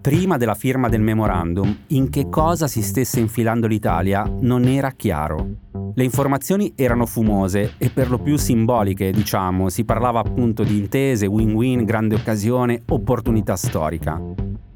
Prima 0.00 0.36
della 0.36 0.54
firma 0.54 0.88
del 0.88 1.00
memorandum, 1.00 1.76
in 1.88 2.10
che 2.10 2.28
cosa 2.28 2.68
si 2.68 2.82
stesse 2.82 3.18
infilando 3.20 3.66
l'Italia 3.66 4.30
non 4.40 4.64
era 4.64 4.92
chiaro. 4.92 5.48
Le 5.94 6.04
informazioni 6.04 6.74
erano 6.76 7.06
fumose 7.06 7.74
e 7.78 7.88
per 7.88 8.10
lo 8.10 8.18
più 8.18 8.36
simboliche, 8.36 9.10
diciamo, 9.10 9.68
si 9.68 9.84
parlava 9.84 10.20
appunto 10.20 10.62
di 10.62 10.76
intese, 10.76 11.26
win-win, 11.26 11.84
grande 11.84 12.16
occasione, 12.16 12.82
opportunità 12.86 13.56
storica. 13.56 14.20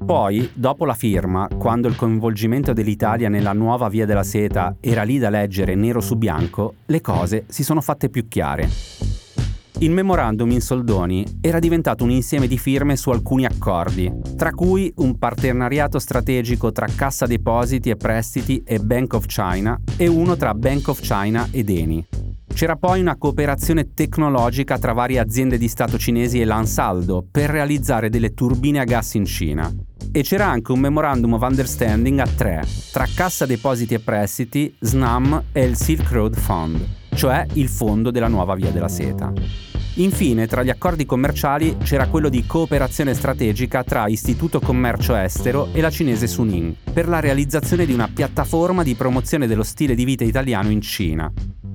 Poi, 0.09 0.49
dopo 0.55 0.85
la 0.85 0.95
firma, 0.95 1.47
quando 1.55 1.87
il 1.87 1.95
coinvolgimento 1.95 2.73
dell'Italia 2.73 3.29
nella 3.29 3.53
nuova 3.53 3.89
Via 3.89 4.07
della 4.07 4.23
Seta 4.23 4.75
era 4.79 5.03
lì 5.03 5.19
da 5.19 5.29
leggere 5.29 5.75
nero 5.75 6.01
su 6.01 6.15
bianco, 6.15 6.77
le 6.87 6.99
cose 6.99 7.45
si 7.47 7.63
sono 7.63 7.79
fatte 7.79 8.09
più 8.09 8.27
chiare. 8.27 8.67
Il 9.77 9.91
memorandum 9.91 10.49
in 10.49 10.61
soldoni 10.61 11.23
era 11.41 11.59
diventato 11.59 12.03
un 12.03 12.09
insieme 12.09 12.47
di 12.47 12.57
firme 12.57 12.95
su 12.95 13.11
alcuni 13.11 13.45
accordi, 13.45 14.11
tra 14.35 14.49
cui 14.49 14.91
un 14.95 15.19
partenariato 15.19 15.99
strategico 15.99 16.71
tra 16.71 16.87
Cassa 16.87 17.27
Depositi 17.27 17.91
e 17.91 17.95
Prestiti 17.95 18.63
e 18.65 18.79
Bank 18.79 19.13
of 19.13 19.27
China 19.27 19.79
e 19.95 20.07
uno 20.07 20.35
tra 20.37 20.55
Bank 20.55 20.87
of 20.87 21.01
China 21.01 21.47
ed 21.51 21.69
Eni. 21.69 22.07
C'era 22.51 22.77
poi 22.77 22.99
una 22.99 23.15
cooperazione 23.15 23.93
tecnologica 23.93 24.79
tra 24.79 24.93
varie 24.93 25.19
aziende 25.19 25.59
di 25.59 25.67
Stato 25.67 25.99
cinesi 25.99 26.41
e 26.41 26.45
l'Ansaldo 26.45 27.23
per 27.29 27.51
realizzare 27.51 28.09
delle 28.09 28.33
turbine 28.33 28.79
a 28.79 28.85
gas 28.85 29.13
in 29.13 29.25
Cina. 29.25 29.71
E 30.11 30.23
c'era 30.23 30.47
anche 30.47 30.71
un 30.71 30.79
memorandum 30.79 31.33
of 31.33 31.41
understanding 31.43 32.17
a 32.17 32.25
tre, 32.25 32.65
tra 32.91 33.05
Cassa 33.13 33.45
Depositi 33.45 33.93
e 33.93 33.99
Prestiti, 33.99 34.75
SNAM 34.79 35.43
e 35.51 35.63
il 35.63 35.75
Silk 35.75 36.11
Road 36.11 36.35
Fund, 36.35 36.83
cioè 37.13 37.45
il 37.53 37.69
fondo 37.69 38.09
della 38.09 38.27
nuova 38.27 38.55
Via 38.55 38.71
della 38.71 38.87
Seta. 38.87 39.31
Infine, 39.99 40.47
tra 40.47 40.63
gli 40.63 40.69
accordi 40.69 41.05
commerciali 41.05 41.75
c'era 41.83 42.07
quello 42.07 42.29
di 42.29 42.45
cooperazione 42.45 43.13
strategica 43.13 43.83
tra 43.83 44.07
Istituto 44.07 44.61
Commercio 44.61 45.13
Estero 45.13 45.67
e 45.73 45.81
la 45.81 45.89
cinese 45.89 46.25
Suning 46.25 46.73
per 46.93 47.09
la 47.09 47.19
realizzazione 47.19 47.85
di 47.85 47.91
una 47.91 48.07
piattaforma 48.07 48.81
di 48.81 48.95
promozione 48.95 49.45
dello 49.45 49.63
stile 49.63 49.95
di 49.95 50.05
vita 50.05 50.23
italiano 50.23 50.69
in 50.69 50.79
Cina. 50.79 51.29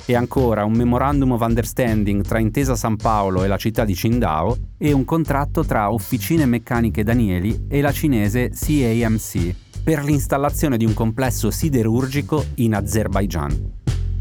E 0.06 0.14
ancora 0.14 0.64
un 0.64 0.72
Memorandum 0.72 1.32
of 1.32 1.42
Understanding 1.42 2.22
tra 2.22 2.38
Intesa 2.38 2.74
San 2.76 2.96
Paolo 2.96 3.44
e 3.44 3.46
la 3.46 3.58
città 3.58 3.84
di 3.84 3.94
Qingdao 3.94 4.56
e 4.78 4.92
un 4.92 5.04
contratto 5.04 5.62
tra 5.62 5.92
Officine 5.92 6.46
Meccaniche 6.46 7.04
Danieli 7.04 7.66
e 7.68 7.82
la 7.82 7.92
cinese 7.92 8.50
CAMC 8.50 9.54
per 9.84 10.02
l'installazione 10.02 10.78
di 10.78 10.86
un 10.86 10.94
complesso 10.94 11.50
siderurgico 11.50 12.42
in 12.54 12.74
Azerbaijan. 12.74 13.72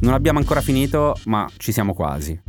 Non 0.01 0.13
abbiamo 0.13 0.39
ancora 0.39 0.59
finito, 0.59 1.15
ma 1.25 1.49
ci 1.55 1.71
siamo 1.71 1.93
quasi. 1.93 2.42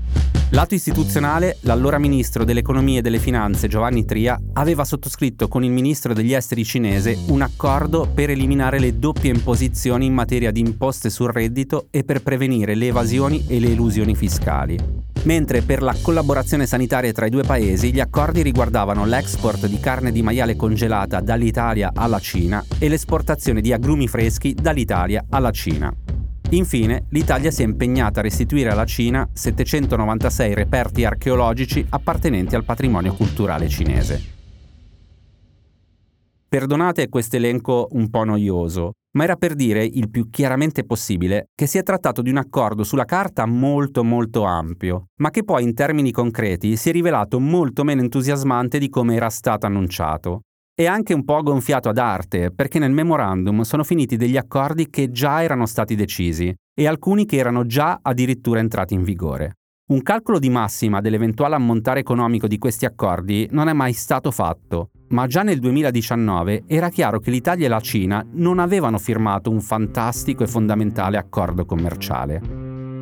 Lato 0.55 0.77
istituzionale, 0.77 1.57
l'allora 1.63 1.99
ministro 1.99 2.45
dell'economia 2.45 3.01
e 3.01 3.03
delle 3.03 3.19
finanze 3.19 3.67
Giovanni 3.67 4.05
Tria 4.05 4.39
aveva 4.53 4.85
sottoscritto 4.85 5.49
con 5.49 5.65
il 5.65 5.73
ministro 5.73 6.15
degli 6.15 6.33
esteri 6.33 6.65
cinese 6.65 7.19
un 7.27 7.43
accordo 7.43 8.09
per 8.15 8.31
eliminare 8.31 8.79
le 8.79 8.97
doppie 8.97 9.33
imposizioni 9.33 10.07
in 10.07 10.15
materia 10.15 10.53
di 10.53 10.61
imposte 10.61 11.11
sul 11.11 11.33
reddito 11.33 11.89
e 11.91 12.05
per 12.05 12.23
prevenire 12.23 12.77
le 12.77 12.87
evasioni 12.87 13.45
e 13.49 13.59
le 13.59 13.73
elusioni 13.73 14.15
fiscali. 14.15 14.79
Mentre 15.25 15.63
per 15.63 15.83
la 15.83 15.97
collaborazione 16.01 16.67
sanitaria 16.67 17.11
tra 17.11 17.27
i 17.27 17.31
due 17.31 17.43
paesi 17.43 17.93
gli 17.93 17.99
accordi 17.99 18.43
riguardavano 18.43 19.05
l'export 19.05 19.67
di 19.67 19.81
carne 19.81 20.13
di 20.13 20.23
maiale 20.23 20.55
congelata 20.55 21.19
dall'Italia 21.19 21.91
alla 21.93 22.21
Cina 22.21 22.65
e 22.79 22.89
l'esportazione 22.89 23.61
di 23.61 23.73
agrumi 23.73 24.07
freschi 24.07 24.55
dall'Italia 24.55 25.25
alla 25.31 25.51
Cina. 25.51 25.93
Infine, 26.51 27.07
l'Italia 27.11 27.51
si 27.51 27.63
è 27.63 27.65
impegnata 27.65 28.21
a 28.21 28.23
restituire 28.23 28.71
alla 28.71 28.85
Cina 28.85 29.29
796 29.33 30.55
reperti 30.55 31.05
archeologici 31.05 31.85
appartenenti 31.89 32.55
al 32.55 32.65
patrimonio 32.65 33.15
culturale 33.15 33.69
cinese. 33.69 34.33
Perdonate 36.49 37.09
questo 37.09 37.35
elenco 37.37 37.89
un 37.93 38.09
po' 38.11 38.23
noioso, 38.23 38.93
ma 39.17 39.25
era 39.25 39.35
per 39.35 39.55
dire 39.55 39.85
il 39.85 40.09
più 40.09 40.31
chiaramente 40.31 40.85
possibile 40.85 41.49
che 41.53 41.67
si 41.67 41.79
è 41.79 41.83
trattato 41.83 42.23
di 42.23 42.31
un 42.31 42.37
accordo 42.37 42.85
sulla 42.85 43.05
carta 43.05 43.45
molto 43.47 44.05
molto 44.05 44.45
ampio, 44.45 45.07
ma 45.21 45.31
che 45.31 45.43
poi 45.43 45.65
in 45.65 45.75
termini 45.75 46.13
concreti 46.13 46.77
si 46.77 46.91
è 46.91 46.93
rivelato 46.93 47.41
molto 47.41 47.83
meno 47.83 48.03
entusiasmante 48.03 48.79
di 48.79 48.89
come 48.89 49.17
era 49.17 49.31
stato 49.31 49.67
annunciato, 49.67 50.43
e 50.75 50.87
anche 50.87 51.15
un 51.15 51.25
po' 51.25 51.43
gonfiato 51.43 51.89
ad 51.89 51.99
arte, 51.99 52.51
perché 52.51 52.79
nel 52.79 52.91
memorandum 52.91 53.63
sono 53.63 53.85
finiti 53.85 54.17
degli 54.17 54.37
accordi 54.37 54.91
che 54.91 55.11
già 55.11 55.43
erano 55.43 55.67
stati 55.67 55.95
decisi 55.95 56.53
e 56.75 56.87
alcuni 56.87 57.27
che 57.27 57.37
erano 57.37 57.65
già 57.65 58.01
addirittura 58.03 58.59
entrati 58.59 58.95
in 58.95 59.05
vigore. 59.05 59.59
Un 59.87 60.03
calcolo 60.03 60.39
di 60.39 60.49
massima 60.49 61.01
dell'eventuale 61.01 61.55
ammontare 61.55 62.01
economico 62.01 62.49
di 62.49 62.59
questi 62.59 62.87
accordi 62.87 63.47
non 63.51 63.69
è 63.69 63.73
mai 63.75 63.93
stato 63.93 64.31
fatto, 64.31 64.89
ma 65.09 65.27
già 65.27 65.43
nel 65.43 65.59
2019 65.59 66.65
era 66.67 66.89
chiaro 66.89 67.21
che 67.21 67.31
l'Italia 67.31 67.67
e 67.67 67.69
la 67.69 67.81
Cina 67.81 68.27
non 68.33 68.59
avevano 68.59 68.99
firmato 68.99 69.51
un 69.51 69.61
fantastico 69.61 70.43
e 70.43 70.47
fondamentale 70.47 71.19
accordo 71.19 71.67
commerciale. 71.67 72.41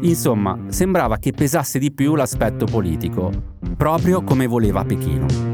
Insomma, 0.02 0.59
sembrava 0.67 1.19
che 1.19 1.31
pesasse 1.31 1.79
di 1.79 1.93
più 1.93 2.17
l'aspetto 2.17 2.67
politico, 2.67 3.31
proprio 3.76 4.25
come 4.25 4.49
voleva 4.49 4.85
Pechino. 4.85 5.51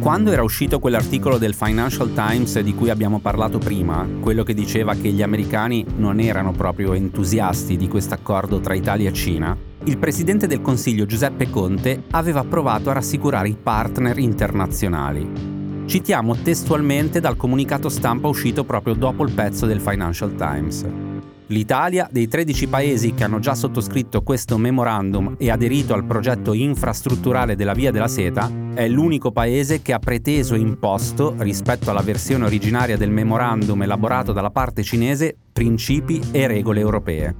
Quando 0.00 0.32
era 0.32 0.42
uscito 0.42 0.80
quell'articolo 0.80 1.38
del 1.38 1.54
Financial 1.54 2.12
Times 2.12 2.58
di 2.58 2.74
cui 2.74 2.90
abbiamo 2.90 3.20
parlato 3.20 3.58
prima, 3.58 4.04
quello 4.20 4.42
che 4.42 4.52
diceva 4.52 4.94
che 4.94 5.10
gli 5.10 5.22
americani 5.22 5.86
non 5.96 6.18
erano 6.18 6.50
proprio 6.50 6.92
entusiasti 6.92 7.76
di 7.76 7.86
questo 7.86 8.14
accordo 8.14 8.58
tra 8.58 8.74
Italia 8.74 9.10
e 9.10 9.12
Cina, 9.12 9.56
il 9.84 9.98
presidente 9.98 10.48
del 10.48 10.60
Consiglio 10.60 11.06
Giuseppe 11.06 11.50
Conte 11.50 12.02
aveva 12.10 12.42
provato 12.42 12.90
a 12.90 12.94
rassicurare 12.94 13.48
i 13.48 13.56
partner 13.60 14.18
internazionali. 14.18 15.60
Citiamo 15.86 16.36
testualmente 16.36 17.20
dal 17.20 17.36
comunicato 17.36 17.88
stampa 17.88 18.28
uscito 18.28 18.64
proprio 18.64 18.94
dopo 18.94 19.24
il 19.24 19.32
pezzo 19.32 19.66
del 19.66 19.80
Financial 19.80 20.34
Times. 20.34 21.11
L'Italia, 21.52 22.08
dei 22.10 22.28
13 22.28 22.66
paesi 22.68 23.12
che 23.12 23.24
hanno 23.24 23.38
già 23.38 23.54
sottoscritto 23.54 24.22
questo 24.22 24.56
memorandum 24.56 25.34
e 25.36 25.50
aderito 25.50 25.92
al 25.92 26.06
progetto 26.06 26.54
infrastrutturale 26.54 27.56
della 27.56 27.74
Via 27.74 27.90
della 27.90 28.08
Seta, 28.08 28.50
è 28.72 28.88
l'unico 28.88 29.32
paese 29.32 29.82
che 29.82 29.92
ha 29.92 29.98
preteso 29.98 30.54
e 30.54 30.60
imposto, 30.60 31.34
rispetto 31.36 31.90
alla 31.90 32.00
versione 32.00 32.46
originaria 32.46 32.96
del 32.96 33.10
memorandum 33.10 33.82
elaborato 33.82 34.32
dalla 34.32 34.50
parte 34.50 34.82
cinese, 34.82 35.36
principi 35.52 36.22
e 36.30 36.46
regole 36.46 36.80
europee. 36.80 37.34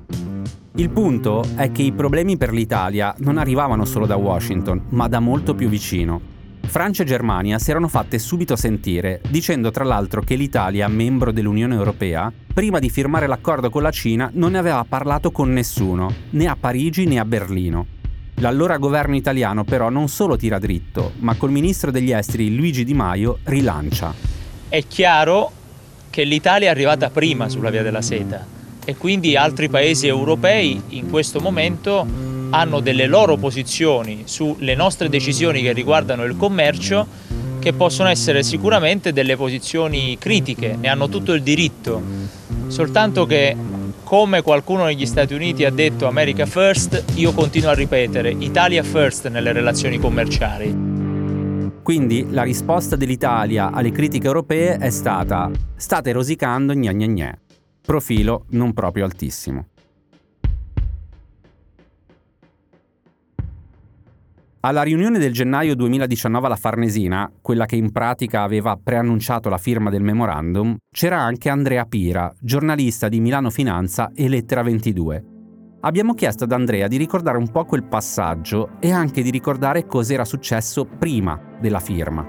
Il 0.75 0.91
punto 0.91 1.43
è 1.57 1.73
che 1.73 1.81
i 1.81 1.93
problemi 1.93 2.37
per 2.37 2.53
l'Italia 2.53 3.15
non 3.21 3.39
arrivavano 3.39 3.87
solo 3.87 4.05
da 4.05 4.17
Washington, 4.17 4.89
ma 4.91 5.09
da 5.09 5.21
molto 5.21 5.55
più 5.55 5.71
vicino. 5.71 6.32
Francia 6.67 7.03
e 7.03 7.07
Germania 7.07 7.59
si 7.59 7.71
erano 7.71 7.89
fatte 7.89 8.19
subito 8.19 8.57
sentire, 8.57 9.21
dicendo 9.29 9.71
tra 9.71 9.85
l'altro 9.85 10.23
che 10.23 10.35
l'Italia, 10.37 10.89
membro 10.89 11.33
dell'Unione 11.33 11.75
Europea, 11.75 12.33
prima 12.53 12.79
di 12.79 12.89
firmare 12.91 13.27
l'accordo 13.27 13.69
con 13.71 13.83
la 13.83 13.91
Cina 13.91 14.31
non 14.35 14.53
ne 14.53 14.59
aveva 14.59 14.85
parlato 14.89 15.31
con 15.31 15.53
nessuno, 15.53 16.13
né 16.31 16.47
a 16.47 16.57
Parigi 16.59 17.05
né 17.05 17.19
a 17.19 17.25
Berlino. 17.25 17.87
L'allora 18.37 18.79
governo 18.79 19.17
italiano 19.17 19.65
però 19.65 19.91
non 19.91 20.09
solo 20.09 20.37
tira 20.37 20.59
dritto, 20.59 21.13
ma 21.19 21.35
col 21.35 21.51
ministro 21.51 21.91
degli 21.91 22.13
esteri 22.13 22.55
Luigi 22.55 22.85
Di 22.85 22.95
Maio 22.95 23.39
rilancia. 23.45 24.15
È 24.69 24.83
chiaro 24.87 25.53
che 26.09 26.25
l'Italia 26.25 26.69
è 26.69 26.71
arrivata 26.71 27.11
prima 27.11 27.49
sulla 27.49 27.71
via 27.71 27.83
della 27.83 28.03
seta 28.03 28.45
e 28.85 28.97
quindi 28.97 29.37
altri 29.37 29.69
paesi 29.69 30.07
europei 30.07 30.81
in 30.89 31.09
questo 31.09 31.41
momento 31.41 32.07
hanno 32.55 32.81
delle 32.81 33.07
loro 33.07 33.37
posizioni 33.37 34.23
sulle 34.27 34.75
nostre 34.75 35.09
decisioni 35.09 35.63
che 35.63 35.73
riguardano 35.73 36.25
il 36.25 36.37
commercio 36.37 37.07
che 37.59 37.73
possono 37.73 38.09
essere 38.09 38.43
sicuramente 38.43 39.13
delle 39.13 39.37
posizioni 39.37 40.19
critiche, 40.19 40.77
ne 40.79 40.89
hanno 40.89 41.09
tutto 41.09 41.33
il 41.33 41.43
diritto, 41.43 42.03
soltanto 42.67 43.25
che 43.25 43.57
come 44.03 44.43
qualcuno 44.43 44.85
negli 44.85 45.07
Stati 45.07 45.33
Uniti 45.33 45.65
ha 45.65 45.71
detto 45.71 46.07
America 46.07 46.45
First, 46.45 47.05
io 47.15 47.33
continuo 47.33 47.71
a 47.71 47.75
ripetere 47.75 48.35
Italia 48.37 48.83
First 48.83 49.29
nelle 49.29 49.53
relazioni 49.53 49.99
commerciali. 49.99 50.91
Quindi 51.83 52.27
la 52.31 52.43
risposta 52.43 52.97
dell'Italia 52.97 53.71
alle 53.73 53.91
critiche 53.91 54.27
europee 54.27 54.77
è 54.77 54.91
stata 54.91 55.51
state 55.77 56.13
rosicando 56.13 56.75
gna 56.75 56.93
gna 56.93 57.07
gna. 57.07 57.39
Profilo 57.81 58.45
non 58.51 58.73
proprio 58.75 59.05
altissimo. 59.05 59.69
Alla 64.65 64.85
riunione 64.85 65.19
del 65.19 65.33
gennaio 65.33 65.75
2019 65.75 66.47
alla 66.47 66.55
Farnesina, 66.55 67.29
quella 67.43 67.67
che 67.67 67.75
in 67.75 67.91
pratica 67.91 68.43
aveva 68.43 68.79
preannunciato 68.81 69.49
la 69.49 69.59
firma 69.59 69.91
del 69.91 70.03
memorandum, 70.03 70.77
c'era 70.89 71.19
anche 71.19 71.49
Andrea 71.49 71.85
Pira, 71.85 72.33
giornalista 72.39 73.09
di 73.09 73.19
Milano 73.19 73.51
Finanza 73.51 74.13
e 74.15 74.29
Lettera 74.29 74.63
22. 74.63 75.25
Abbiamo 75.81 76.15
chiesto 76.15 76.45
ad 76.45 76.53
Andrea 76.53 76.87
di 76.87 76.97
ricordare 76.97 77.39
un 77.39 77.51
po' 77.51 77.65
quel 77.65 77.83
passaggio 77.83 78.77
e 78.79 78.93
anche 78.93 79.23
di 79.23 79.31
ricordare 79.31 79.85
cos'era 79.85 80.25
successo 80.25 80.85
prima 80.85 81.41
della 81.61 81.81
firma. 81.81 82.25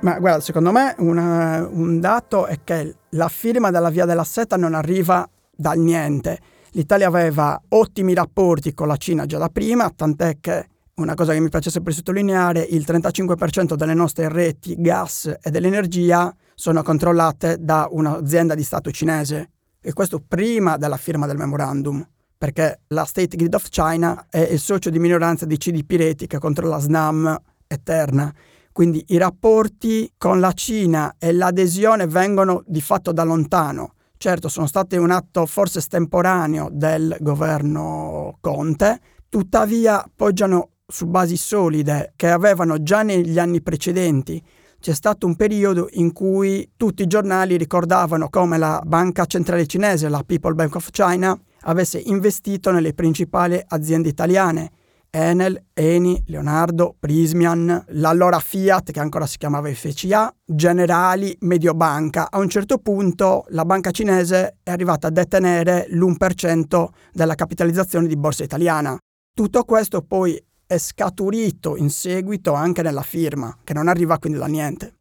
Ma 0.00 0.18
guarda, 0.20 0.38
secondo 0.38 0.70
me 0.70 0.94
una, 0.98 1.66
un 1.68 1.98
dato 1.98 2.46
è 2.46 2.60
che 2.62 2.94
la 3.08 3.28
firma 3.28 3.72
della 3.72 3.90
Via 3.90 4.04
della 4.04 4.22
Seta 4.22 4.56
non 4.56 4.74
arriva 4.74 5.28
dal 5.56 5.80
niente 5.80 6.38
L'Italia 6.72 7.08
aveva 7.08 7.60
ottimi 7.68 8.14
rapporti 8.14 8.74
con 8.74 8.88
la 8.88 8.96
Cina 8.96 9.26
già 9.26 9.38
da 9.38 9.48
prima, 9.48 9.90
tant'è 9.90 10.38
che 10.40 10.68
una 10.98 11.14
cosa 11.14 11.32
che 11.32 11.40
mi 11.40 11.48
piace 11.48 11.70
sempre 11.70 11.92
sottolineare, 11.92 12.60
il 12.60 12.84
35% 12.86 13.74
delle 13.74 13.94
nostre 13.94 14.28
reti 14.28 14.74
gas 14.78 15.32
e 15.40 15.50
dell'energia 15.50 16.34
sono 16.54 16.82
controllate 16.82 17.56
da 17.60 17.88
un'azienda 17.90 18.54
di 18.54 18.64
Stato 18.64 18.90
cinese 18.90 19.50
e 19.80 19.92
questo 19.92 20.20
prima 20.26 20.76
della 20.76 20.96
firma 20.96 21.26
del 21.26 21.36
memorandum, 21.36 22.04
perché 22.36 22.80
la 22.88 23.04
State 23.04 23.36
Grid 23.36 23.54
of 23.54 23.68
China 23.68 24.26
è 24.28 24.40
il 24.40 24.58
socio 24.58 24.90
di 24.90 24.98
minoranza 24.98 25.46
di 25.46 25.56
CDP 25.56 25.92
Reti 25.92 26.26
che 26.26 26.38
controlla 26.38 26.78
SNAM 26.78 27.42
e 27.66 27.80
Terna. 27.82 28.34
Quindi 28.72 29.04
i 29.08 29.18
rapporti 29.18 30.12
con 30.18 30.40
la 30.40 30.52
Cina 30.52 31.14
e 31.18 31.32
l'adesione 31.32 32.06
vengono 32.06 32.62
di 32.66 32.80
fatto 32.80 33.12
da 33.12 33.22
lontano. 33.22 33.94
Certo, 34.18 34.48
sono 34.48 34.66
state 34.66 34.96
un 34.96 35.12
atto 35.12 35.46
forse 35.46 35.78
estemporaneo 35.78 36.68
del 36.72 37.16
governo 37.20 38.36
Conte, 38.40 38.98
tuttavia 39.28 40.04
poggiano 40.12 40.70
su 40.84 41.06
basi 41.06 41.36
solide 41.36 42.14
che 42.16 42.28
avevano 42.28 42.82
già 42.82 43.04
negli 43.04 43.38
anni 43.38 43.62
precedenti. 43.62 44.42
C'è 44.80 44.92
stato 44.92 45.24
un 45.24 45.36
periodo 45.36 45.86
in 45.92 46.12
cui 46.12 46.72
tutti 46.76 47.02
i 47.02 47.06
giornali 47.06 47.56
ricordavano 47.56 48.28
come 48.28 48.58
la 48.58 48.82
banca 48.84 49.24
centrale 49.24 49.68
cinese, 49.68 50.08
la 50.08 50.24
People 50.26 50.54
Bank 50.54 50.74
of 50.74 50.90
China, 50.90 51.38
avesse 51.60 52.00
investito 52.04 52.72
nelle 52.72 52.94
principali 52.94 53.62
aziende 53.68 54.08
italiane 54.08 54.72
Enel, 55.10 55.66
Eni, 55.72 56.22
Leonardo, 56.26 56.94
Prismian, 56.98 57.84
l'allora 57.88 58.38
Fiat 58.38 58.90
che 58.90 59.00
ancora 59.00 59.26
si 59.26 59.38
chiamava 59.38 59.72
FCA, 59.72 60.34
Generali, 60.44 61.36
Mediobanca. 61.40 62.30
A 62.30 62.38
un 62.38 62.48
certo 62.48 62.78
punto 62.78 63.44
la 63.48 63.64
banca 63.64 63.90
cinese 63.90 64.58
è 64.62 64.70
arrivata 64.70 65.08
a 65.08 65.10
detenere 65.10 65.86
l'1% 65.90 66.88
della 67.12 67.34
capitalizzazione 67.34 68.06
di 68.06 68.16
borsa 68.16 68.44
italiana. 68.44 68.98
Tutto 69.34 69.64
questo 69.64 70.02
poi 70.02 70.40
è 70.66 70.76
scaturito 70.76 71.76
in 71.76 71.88
seguito 71.88 72.52
anche 72.52 72.82
nella 72.82 73.02
firma, 73.02 73.56
che 73.64 73.72
non 73.72 73.88
arriva 73.88 74.18
quindi 74.18 74.38
da 74.38 74.46
niente. 74.46 74.94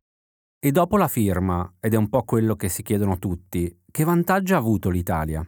E 0.60 0.72
dopo 0.72 0.98
la 0.98 1.08
firma, 1.08 1.72
ed 1.80 1.94
è 1.94 1.98
un 1.98 2.10
po' 2.10 2.24
quello 2.24 2.56
che 2.56 2.70
si 2.70 2.82
chiedono 2.82 3.20
tutti, 3.20 3.82
che 3.92 4.04
vantaggio 4.04 4.56
ha 4.56 4.58
avuto 4.60 4.90
l'Italia? 4.90 5.46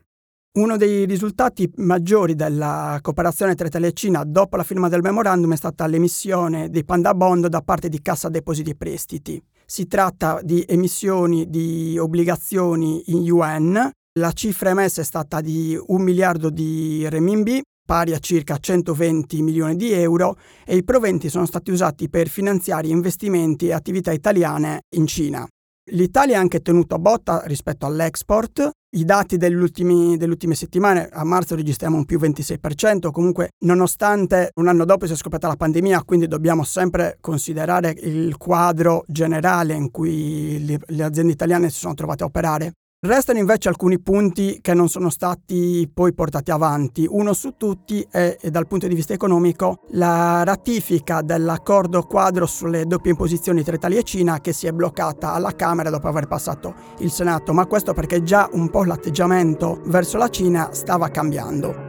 Uno 0.51 0.77
dei 0.77 1.05
risultati 1.05 1.71
maggiori 1.75 2.33
della 2.33 2.97
cooperazione 3.03 3.53
tra 3.53 3.67
Italia 3.67 3.89
e 3.89 3.93
Cina 3.93 4.23
dopo 4.23 4.57
la 4.57 4.63
firma 4.63 4.89
del 4.89 5.03
memorandum 5.03 5.53
è 5.53 5.55
stata 5.55 5.85
l'emissione 5.85 6.71
dei 6.71 6.83
Panda 6.83 7.13
Bond 7.13 7.45
da 7.45 7.61
parte 7.61 7.87
di 7.87 8.01
Cassa 8.01 8.29
Depositi 8.29 8.71
e 8.71 8.75
Prestiti. 8.75 9.39
Si 9.63 9.85
tratta 9.85 10.39
di 10.41 10.65
emissioni 10.67 11.47
di 11.51 11.99
obbligazioni 11.99 13.11
in 13.11 13.21
yuan. 13.21 13.91
La 14.19 14.31
cifra 14.31 14.71
emessa 14.71 15.01
è 15.01 15.03
stata 15.03 15.39
di 15.39 15.79
un 15.79 16.01
miliardo 16.01 16.49
di 16.49 17.07
renminbi, 17.07 17.61
pari 17.85 18.15
a 18.15 18.19
circa 18.19 18.57
120 18.57 19.43
milioni 19.43 19.75
di 19.75 19.91
euro, 19.91 20.35
e 20.65 20.77
i 20.77 20.83
proventi 20.83 21.29
sono 21.29 21.45
stati 21.45 21.69
usati 21.69 22.09
per 22.09 22.27
finanziare 22.27 22.87
investimenti 22.87 23.67
e 23.67 23.73
attività 23.73 24.11
italiane 24.11 24.81
in 24.95 25.05
Cina. 25.05 25.47
L'Italia 25.91 26.35
è 26.35 26.37
anche 26.37 26.61
tenuto 26.61 26.95
a 26.95 26.99
botta 26.99 27.41
rispetto 27.45 27.85
all'export. 27.85 28.69
I 28.91 29.05
dati 29.05 29.37
delle 29.37 29.55
ultime 29.55 30.55
settimane, 30.55 31.09
a 31.11 31.23
marzo 31.23 31.55
registriamo 31.55 31.95
un 31.95 32.05
più 32.05 32.19
26%, 32.19 33.11
comunque 33.11 33.49
nonostante 33.65 34.51
un 34.55 34.67
anno 34.67 34.83
dopo 34.83 35.05
sia 35.05 35.15
scoppiata 35.15 35.47
la 35.47 35.55
pandemia, 35.55 36.03
quindi 36.03 36.27
dobbiamo 36.27 36.63
sempre 36.63 37.17
considerare 37.21 37.93
il 38.01 38.35
quadro 38.37 39.03
generale 39.07 39.73
in 39.75 39.91
cui 39.91 40.65
le, 40.65 40.79
le 40.83 41.03
aziende 41.03 41.33
italiane 41.33 41.69
si 41.69 41.79
sono 41.79 41.93
trovate 41.93 42.23
a 42.23 42.27
operare. 42.27 42.73
Restano 43.01 43.39
invece 43.39 43.69
alcuni 43.69 43.97
punti 43.97 44.59
che 44.59 44.73
non 44.73 44.89
sono 44.89 45.09
stati 45.09 45.89
poi 45.93 46.13
portati 46.13 46.51
avanti. 46.51 47.07
Uno 47.09 47.31
su 47.31 47.53
tutti 47.55 48.05
è, 48.11 48.35
dal 48.51 48.67
punto 48.67 48.89
di 48.89 48.93
vista 48.93 49.13
economico, 49.13 49.83
la 49.91 50.43
ratifica 50.43 51.21
dell'accordo 51.21 52.01
quadro 52.01 52.45
sulle 52.45 52.85
doppie 52.85 53.11
imposizioni 53.11 53.63
tra 53.63 53.75
Italia 53.75 53.99
e 53.99 54.03
Cina 54.03 54.41
che 54.41 54.51
si 54.51 54.67
è 54.67 54.73
bloccata 54.73 55.31
alla 55.31 55.55
Camera 55.55 55.89
dopo 55.89 56.09
aver 56.09 56.27
passato 56.27 56.75
il 56.97 57.09
Senato, 57.09 57.53
ma 57.53 57.67
questo 57.67 57.93
perché 57.93 58.21
già 58.21 58.49
un 58.51 58.69
po' 58.69 58.83
l'atteggiamento 58.83 59.79
verso 59.85 60.17
la 60.17 60.27
Cina 60.27 60.73
stava 60.73 61.07
cambiando. 61.07 61.87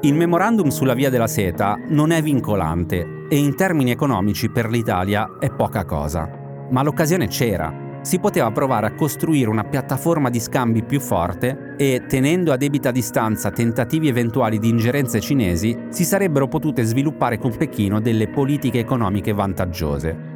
Il 0.00 0.14
memorandum 0.14 0.70
sulla 0.70 0.94
via 0.94 1.08
della 1.08 1.28
seta 1.28 1.76
non 1.90 2.10
è 2.10 2.20
vincolante 2.20 3.26
e 3.28 3.36
in 3.36 3.54
termini 3.54 3.92
economici 3.92 4.50
per 4.50 4.68
l'Italia 4.68 5.36
è 5.38 5.52
poca 5.52 5.84
cosa, 5.84 6.28
ma 6.68 6.82
l'occasione 6.82 7.28
c'era 7.28 7.90
si 8.02 8.18
poteva 8.18 8.50
provare 8.50 8.86
a 8.86 8.94
costruire 8.94 9.48
una 9.48 9.64
piattaforma 9.64 10.28
di 10.28 10.40
scambi 10.40 10.82
più 10.82 11.00
forte 11.00 11.74
e, 11.76 12.04
tenendo 12.06 12.52
a 12.52 12.56
debita 12.56 12.90
distanza 12.90 13.50
tentativi 13.50 14.08
eventuali 14.08 14.58
di 14.58 14.68
ingerenze 14.68 15.20
cinesi, 15.20 15.86
si 15.88 16.04
sarebbero 16.04 16.48
potute 16.48 16.82
sviluppare 16.82 17.38
con 17.38 17.56
Pechino 17.56 18.00
delle 18.00 18.28
politiche 18.28 18.80
economiche 18.80 19.32
vantaggiose. 19.32 20.30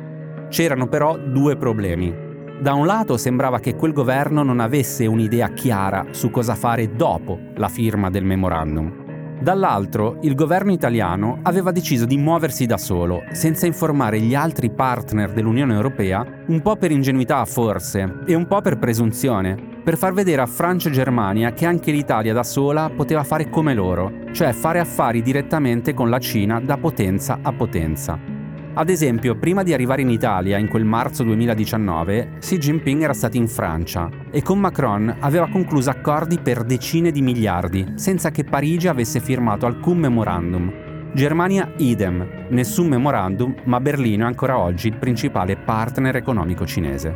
C'erano 0.48 0.86
però 0.86 1.18
due 1.18 1.56
problemi. 1.56 2.24
Da 2.60 2.72
un 2.72 2.86
lato 2.86 3.16
sembrava 3.16 3.58
che 3.58 3.74
quel 3.74 3.92
governo 3.92 4.42
non 4.42 4.60
avesse 4.60 5.04
un'idea 5.06 5.48
chiara 5.50 6.06
su 6.10 6.30
cosa 6.30 6.54
fare 6.54 6.94
dopo 6.94 7.38
la 7.56 7.68
firma 7.68 8.08
del 8.08 8.24
memorandum 8.24 9.04
Dall'altro, 9.40 10.18
il 10.22 10.34
governo 10.34 10.72
italiano 10.72 11.38
aveva 11.42 11.70
deciso 11.70 12.06
di 12.06 12.16
muoversi 12.16 12.64
da 12.66 12.78
solo, 12.78 13.22
senza 13.32 13.66
informare 13.66 14.18
gli 14.20 14.34
altri 14.34 14.70
partner 14.70 15.32
dell'Unione 15.32 15.74
Europea, 15.74 16.26
un 16.46 16.62
po' 16.62 16.76
per 16.76 16.90
ingenuità 16.90 17.44
forse, 17.44 18.20
e 18.26 18.34
un 18.34 18.46
po' 18.46 18.62
per 18.62 18.78
presunzione, 18.78 19.56
per 19.84 19.96
far 19.98 20.14
vedere 20.14 20.42
a 20.42 20.46
Francia 20.46 20.88
e 20.88 20.92
Germania 20.92 21.52
che 21.52 21.66
anche 21.66 21.92
l'Italia 21.92 22.32
da 22.32 22.42
sola 22.42 22.90
poteva 22.94 23.24
fare 23.24 23.50
come 23.50 23.74
loro, 23.74 24.10
cioè 24.32 24.52
fare 24.52 24.80
affari 24.80 25.22
direttamente 25.22 25.94
con 25.94 26.08
la 26.08 26.18
Cina 26.18 26.60
da 26.60 26.78
potenza 26.78 27.38
a 27.42 27.52
potenza. 27.52 28.35
Ad 28.78 28.90
esempio, 28.90 29.36
prima 29.36 29.62
di 29.62 29.72
arrivare 29.72 30.02
in 30.02 30.10
Italia 30.10 30.58
in 30.58 30.68
quel 30.68 30.84
marzo 30.84 31.22
2019, 31.22 32.36
Xi 32.40 32.58
Jinping 32.58 33.00
era 33.00 33.14
stato 33.14 33.38
in 33.38 33.48
Francia 33.48 34.10
e 34.30 34.42
con 34.42 34.58
Macron 34.58 35.16
aveva 35.20 35.48
concluso 35.48 35.88
accordi 35.88 36.38
per 36.38 36.62
decine 36.62 37.10
di 37.10 37.22
miliardi, 37.22 37.94
senza 37.94 38.30
che 38.30 38.44
Parigi 38.44 38.86
avesse 38.86 39.18
firmato 39.18 39.64
alcun 39.64 39.96
memorandum. 39.96 41.10
Germania 41.14 41.72
idem, 41.78 42.48
nessun 42.50 42.88
memorandum, 42.88 43.54
ma 43.64 43.80
Berlino 43.80 44.24
è 44.24 44.26
ancora 44.26 44.58
oggi 44.58 44.88
il 44.88 44.98
principale 44.98 45.56
partner 45.56 46.16
economico 46.16 46.66
cinese. 46.66 47.14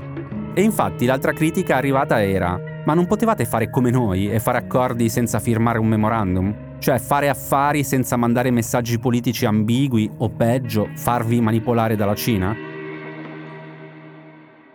E 0.55 0.63
infatti 0.63 1.05
l'altra 1.05 1.35
critica 1.35 1.77
arrivata 1.77 2.25
era, 2.25 2.59
ma 2.87 2.95
non 2.95 3.07
potevate 3.07 3.45
fare 3.45 3.69
come 3.69 3.91
noi 3.91 4.31
e 4.31 4.41
fare 4.41 4.57
accordi 4.57 5.11
senza 5.11 5.39
firmare 5.39 5.79
un 5.79 5.89
memorandum? 5.89 6.70
Cioè 6.81 6.99
fare 6.99 7.29
affari 7.29 7.85
senza 7.85 8.17
mandare 8.17 8.51
messaggi 8.51 8.99
politici 8.99 9.45
ambigui 9.45 10.11
o 10.17 10.31
peggio, 10.31 10.89
farvi 10.95 11.39
manipolare 11.43 11.95
dalla 11.95 12.15
Cina? 12.15 12.57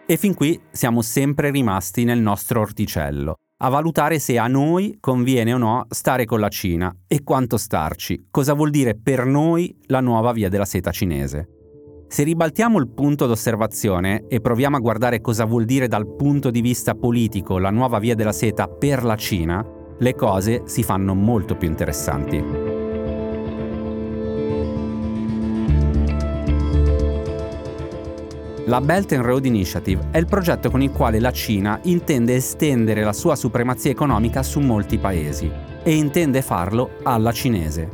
E 0.05 0.17
fin 0.17 0.35
qui 0.35 0.61
siamo 0.69 1.01
sempre 1.01 1.49
rimasti 1.49 2.03
nel 2.03 2.19
nostro 2.19 2.61
orticello, 2.61 3.33
a 3.63 3.69
valutare 3.69 4.19
se 4.19 4.37
a 4.37 4.45
noi 4.45 4.97
conviene 4.99 5.51
o 5.51 5.57
no 5.57 5.87
stare 5.89 6.25
con 6.25 6.39
la 6.39 6.49
Cina 6.49 6.95
e 7.07 7.23
quanto 7.23 7.57
starci, 7.57 8.27
cosa 8.29 8.53
vuol 8.53 8.69
dire 8.69 8.95
per 8.95 9.25
noi 9.25 9.75
la 9.87 9.99
nuova 9.99 10.31
via 10.31 10.47
della 10.47 10.65
seta 10.65 10.91
cinese. 10.91 11.49
Se 12.07 12.21
ribaltiamo 12.21 12.77
il 12.77 12.87
punto 12.87 13.25
d'osservazione 13.25 14.27
e 14.27 14.41
proviamo 14.41 14.75
a 14.75 14.79
guardare 14.79 15.21
cosa 15.21 15.45
vuol 15.45 15.65
dire 15.65 15.87
dal 15.87 16.05
punto 16.15 16.51
di 16.51 16.61
vista 16.61 16.93
politico 16.93 17.57
la 17.57 17.71
nuova 17.71 17.97
via 17.97 18.13
della 18.13 18.31
seta 18.31 18.67
per 18.67 19.03
la 19.03 19.15
Cina, 19.15 19.65
le 19.97 20.15
cose 20.15 20.63
si 20.65 20.83
fanno 20.83 21.13
molto 21.13 21.55
più 21.55 21.67
interessanti. 21.67 22.73
La 28.67 28.81
Belt 28.81 29.11
and 29.11 29.23
Road 29.23 29.45
Initiative 29.45 30.07
è 30.09 30.17
il 30.17 30.25
progetto 30.25 30.71
con 30.71 30.81
il 30.81 30.91
quale 30.91 31.19
la 31.19 31.31
Cina 31.31 31.79
intende 31.83 32.33
estendere 32.33 33.03
la 33.03 33.13
sua 33.13 33.35
supremazia 33.35 33.91
economica 33.91 34.41
su 34.41 34.59
molti 34.59 34.97
paesi 34.97 35.51
e 35.83 35.95
intende 35.95 36.41
farlo 36.41 36.93
alla 37.03 37.31
cinese. 37.31 37.87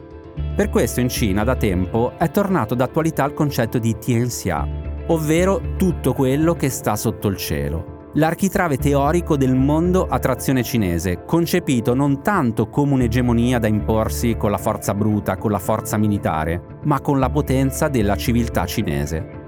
Per 0.56 0.70
questo 0.70 1.02
in 1.02 1.10
Cina 1.10 1.44
da 1.44 1.58
tempo 1.58 2.14
è 2.18 2.32
tornato 2.32 2.74
d'attualità 2.74 3.26
il 3.26 3.34
concetto 3.34 3.80
di 3.80 3.98
Tianxia, 3.98 4.66
ovvero 5.08 5.76
tutto 5.76 6.14
quello 6.14 6.54
che 6.54 6.70
sta 6.70 6.96
sotto 6.96 7.28
il 7.28 7.36
cielo, 7.36 7.91
l'architrave 8.14 8.78
teorico 8.78 9.38
del 9.38 9.56
mondo 9.56 10.06
a 10.08 10.20
trazione 10.20 10.64
cinese, 10.64 11.24
concepito 11.26 11.94
non 11.94 12.22
tanto 12.22 12.68
come 12.68 12.94
un'egemonia 12.94 13.60
da 13.60 13.68
imporsi 13.68 14.36
con 14.36 14.52
la 14.52 14.58
forza 14.58 14.94
bruta, 14.94 15.38
con 15.38 15.52
la 15.52 15.60
forza 15.60 15.98
militare, 15.98 16.80
ma 16.84 17.00
con 17.00 17.20
la 17.20 17.30
potenza 17.30 17.88
della 17.88 18.16
civiltà 18.16 18.66
cinese. 18.66 19.40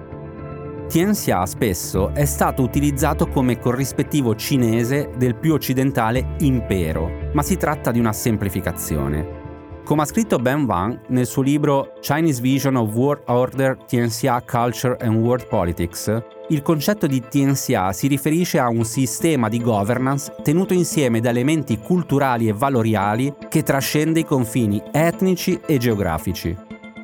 Tianxia 0.87 1.45
spesso 1.45 2.13
è 2.13 2.25
stato 2.25 2.61
utilizzato 2.61 3.27
come 3.27 3.57
corrispettivo 3.57 4.35
cinese 4.35 5.09
del 5.17 5.35
più 5.35 5.53
occidentale 5.53 6.35
impero, 6.39 7.29
ma 7.33 7.41
si 7.41 7.57
tratta 7.57 7.91
di 7.91 7.99
una 7.99 8.13
semplificazione. 8.13 9.41
Come 9.83 10.03
ha 10.03 10.05
scritto 10.05 10.37
Ben 10.37 10.63
Wang 10.63 11.01
nel 11.07 11.25
suo 11.25 11.41
libro 11.41 11.93
Chinese 11.99 12.41
Vision 12.41 12.77
of 12.77 12.93
World 12.93 13.23
Order, 13.25 13.77
Tianxia 13.85 14.41
Culture 14.45 14.95
and 15.01 15.17
World 15.17 15.47
Politics, 15.47 16.23
il 16.49 16.61
concetto 16.61 17.07
di 17.07 17.23
Tianxia 17.27 17.93
si 17.93 18.07
riferisce 18.07 18.59
a 18.59 18.67
un 18.67 18.83
sistema 18.83 19.47
di 19.47 19.61
governance 19.61 20.33
tenuto 20.43 20.73
insieme 20.73 21.21
da 21.21 21.29
elementi 21.29 21.77
culturali 21.77 22.49
e 22.49 22.53
valoriali 22.53 23.33
che 23.47 23.63
trascende 23.63 24.19
i 24.19 24.25
confini 24.25 24.81
etnici 24.91 25.59
e 25.65 25.77
geografici. 25.77 26.55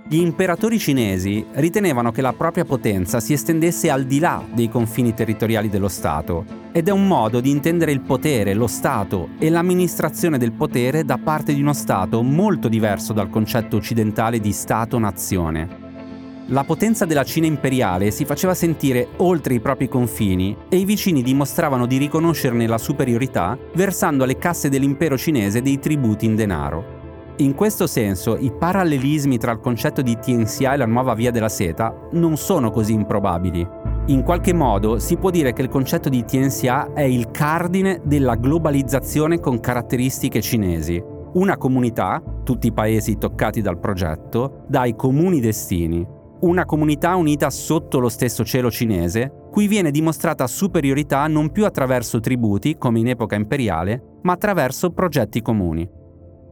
Gli 0.10 0.18
imperatori 0.18 0.80
cinesi 0.80 1.46
ritenevano 1.54 2.12
che 2.12 2.22
la 2.22 2.34
propria 2.34 2.66
potenza 2.66 3.20
si 3.20 3.32
estendesse 3.32 3.90
al 3.90 4.06
di 4.06 4.20
là 4.20 4.44
dei 4.52 4.68
confini 4.68 5.14
territoriali 5.14 5.70
dello 5.70 5.88
Stato 5.88 6.46
ed 6.72 6.88
è 6.88 6.92
un 6.92 7.08
modo 7.08 7.40
di 7.40 7.52
intendere 7.52 7.92
il 7.92 8.02
potere, 8.02 8.54
lo 8.54 8.68
Stato 8.68 9.30
e 9.38 9.50
l'amministrazione 9.50 10.38
del 10.38 10.52
potere 10.52 11.06
da 11.06 11.18
parte 11.18 11.54
di 11.54 11.62
uno 11.62 11.74
Stato 11.74 12.22
molto 12.24 12.68
diverso 12.68 13.14
dal 13.14 13.30
concetto 13.30 13.78
occidentale 13.78 14.40
di 14.40 14.52
Stato-nazione. 14.52 15.89
La 16.52 16.64
potenza 16.64 17.06
della 17.06 17.24
Cina 17.24 17.46
imperiale 17.46 18.10
si 18.10 18.26
faceva 18.26 18.56
sentire 18.56 19.10
oltre 19.18 19.54
i 19.54 19.60
propri 19.60 19.88
confini 19.88 20.58
e 20.68 20.78
i 20.78 20.86
vicini 20.86 21.22
dimostravano 21.22 21.86
di 21.86 21.98
riconoscerne 21.98 22.66
la 22.66 22.80
superiorità 22.80 23.56
versando 23.76 24.24
alle 24.24 24.40
casse 24.40 24.68
dell'impero 24.68 25.16
cinese 25.16 25.62
dei 25.62 25.78
tributi 25.78 26.26
in 26.26 26.36
denaro. 26.36 26.98
In 27.38 27.54
questo 27.54 27.86
senso, 27.86 28.36
i 28.36 28.52
parallelismi 28.52 29.38
tra 29.38 29.52
il 29.52 29.60
concetto 29.60 30.02
di 30.02 30.18
Tianxia 30.20 30.74
e 30.74 30.78
la 30.78 30.88
nuova 30.88 31.14
via 31.14 31.30
della 31.30 31.50
seta 31.50 31.96
non 32.14 32.36
sono 32.36 32.72
così 32.72 32.94
improbabili. 32.94 33.68
In 34.08 34.24
qualche 34.24 34.54
modo 34.54 34.98
si 34.98 35.18
può 35.18 35.30
dire 35.30 35.54
che 35.54 35.62
il 35.62 35.70
concetto 35.70 36.10
di 36.10 36.26
Tianxia 36.26 36.94
è 36.94 37.04
il 37.04 37.30
cardine 37.30 38.02
della 38.04 38.34
globalizzazione 38.34 39.40
con 39.40 39.60
caratteristiche 39.60 40.42
cinesi. 40.42 41.00
Una 41.34 41.58
comunità, 41.58 42.24
tutti 42.44 42.66
i 42.66 42.74
paesi 42.74 43.20
toccati 43.20 43.62
dal 43.62 43.78
progetto, 43.78 44.64
dai 44.68 44.96
comuni 44.96 45.40
destini. 45.40 46.18
Una 46.42 46.64
comunità 46.64 47.16
unita 47.16 47.50
sotto 47.50 48.00
lo 48.00 48.08
stesso 48.08 48.46
cielo 48.46 48.72
cinese, 48.72 49.30
cui 49.52 49.68
viene 49.68 49.92
dimostrata 49.92 50.48
superiorità 50.48 51.28
non 51.28 51.52
più 51.52 51.66
attraverso 51.66 52.22
tributi, 52.22 52.78
come 52.78 53.00
in 53.00 53.10
epoca 53.10 53.36
imperiale, 53.36 54.20
ma 54.22 54.34
attraverso 54.34 54.92
progetti 54.92 55.42
comuni. 55.42 55.98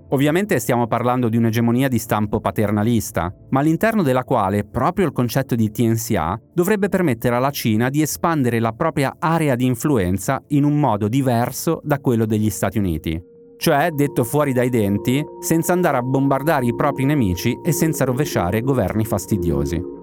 Ovviamente 0.09 0.59
stiamo 0.59 0.87
parlando 0.87 1.29
di 1.29 1.37
un'egemonia 1.37 1.87
di 1.87 1.99
stampo 1.99 2.41
paternalista, 2.41 3.33
ma 3.49 3.61
all'interno 3.61 4.03
della 4.03 4.25
quale 4.25 4.65
proprio 4.65 5.05
il 5.05 5.13
concetto 5.13 5.55
di 5.55 5.71
Tianxia 5.71 6.37
dovrebbe 6.53 6.89
permettere 6.89 7.37
alla 7.37 7.51
Cina 7.51 7.89
di 7.89 8.01
espandere 8.01 8.59
la 8.59 8.73
propria 8.73 9.15
area 9.19 9.55
di 9.55 9.65
influenza 9.65 10.43
in 10.49 10.65
un 10.65 10.77
modo 10.77 11.07
diverso 11.07 11.79
da 11.83 11.99
quello 11.99 12.25
degli 12.25 12.49
Stati 12.49 12.77
Uniti. 12.77 13.35
Cioè, 13.57 13.89
detto 13.91 14.23
fuori 14.23 14.53
dai 14.53 14.69
denti, 14.69 15.25
senza 15.39 15.73
andare 15.73 15.97
a 15.97 16.03
bombardare 16.03 16.67
i 16.67 16.75
propri 16.75 17.05
nemici 17.05 17.59
e 17.63 17.71
senza 17.71 18.05
rovesciare 18.05 18.61
governi 18.61 19.03
fastidiosi. 19.03 19.95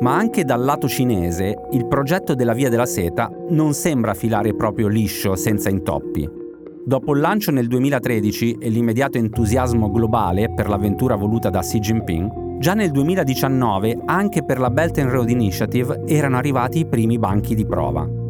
Ma 0.00 0.16
anche 0.16 0.44
dal 0.44 0.62
lato 0.62 0.88
cinese, 0.88 1.56
il 1.72 1.86
progetto 1.86 2.34
della 2.34 2.54
Via 2.54 2.68
della 2.68 2.86
Seta 2.86 3.30
non 3.50 3.72
sembra 3.72 4.14
filare 4.14 4.54
proprio 4.54 4.86
liscio 4.86 5.34
senza 5.34 5.68
intoppi. 5.68 6.28
Dopo 6.84 7.14
il 7.14 7.20
lancio 7.20 7.50
nel 7.50 7.68
2013 7.68 8.56
e 8.60 8.68
l'immediato 8.68 9.18
entusiasmo 9.18 9.90
globale 9.90 10.52
per 10.52 10.68
l'avventura 10.68 11.14
voluta 11.16 11.50
da 11.50 11.60
Xi 11.60 11.78
Jinping, 11.78 12.58
già 12.58 12.74
nel 12.74 12.90
2019 12.90 14.02
anche 14.04 14.44
per 14.44 14.58
la 14.58 14.70
Belt 14.70 14.98
and 14.98 15.10
Road 15.10 15.30
Initiative 15.30 16.02
erano 16.06 16.36
arrivati 16.36 16.80
i 16.80 16.86
primi 16.86 17.18
banchi 17.18 17.54
di 17.54 17.66
prova. 17.66 18.21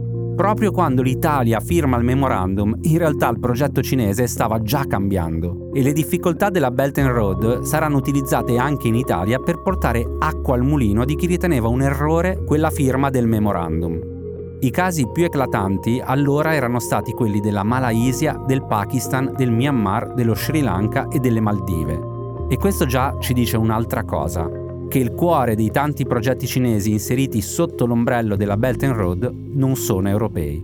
Proprio 0.43 0.73
quando 0.73 1.03
l'Italia 1.03 1.61
firma 1.61 1.97
il 1.97 2.03
memorandum, 2.03 2.77
in 2.81 2.99
realtà 2.99 3.29
il 3.29 3.39
progetto 3.39 3.81
cinese 3.81 4.27
stava 4.27 4.61
già 4.61 4.85
cambiando 4.89 5.71
e 5.73 5.83
le 5.83 5.93
difficoltà 5.93 6.51
della 6.51 6.73
Belt 6.73 6.99
and 6.99 7.11
Road 7.11 7.61
saranno 7.61 7.97
utilizzate 7.97 8.57
anche 8.57 8.89
in 8.89 8.97
Italia 8.97 9.39
per 9.39 9.63
portare 9.63 10.05
acqua 10.19 10.57
al 10.57 10.65
mulino 10.65 11.05
di 11.05 11.15
chi 11.15 11.27
riteneva 11.27 11.69
un 11.69 11.83
errore 11.83 12.43
quella 12.45 12.71
firma 12.71 13.09
del 13.09 13.29
memorandum. 13.29 14.01
I 14.59 14.71
casi 14.73 15.09
più 15.13 15.23
eclatanti 15.23 16.03
allora 16.05 16.55
erano 16.55 16.81
stati 16.81 17.13
quelli 17.13 17.39
della 17.39 17.63
Malaysia, 17.63 18.33
del 18.45 18.67
Pakistan, 18.67 19.35
del 19.37 19.53
Myanmar, 19.53 20.13
dello 20.13 20.35
Sri 20.35 20.61
Lanka 20.61 21.07
e 21.07 21.21
delle 21.21 21.39
Maldive. 21.39 22.01
E 22.49 22.57
questo 22.57 22.85
già 22.85 23.15
ci 23.21 23.33
dice 23.33 23.57
un'altra 23.57 24.03
cosa, 24.03 24.51
che 24.93 24.99
il 24.99 25.13
cuore 25.13 25.55
dei 25.57 25.71
tanti 25.71 26.05
progetti 26.05 26.47
cinesi 26.47 26.91
inseriti 26.91 27.41
sotto 27.41 27.87
l'ombrello 27.87 28.37
della 28.37 28.59
Belt 28.59 28.83
and 28.83 28.95
Road 28.95 29.33
non 29.55 29.75
sono 29.75 30.11
europei. 30.11 30.63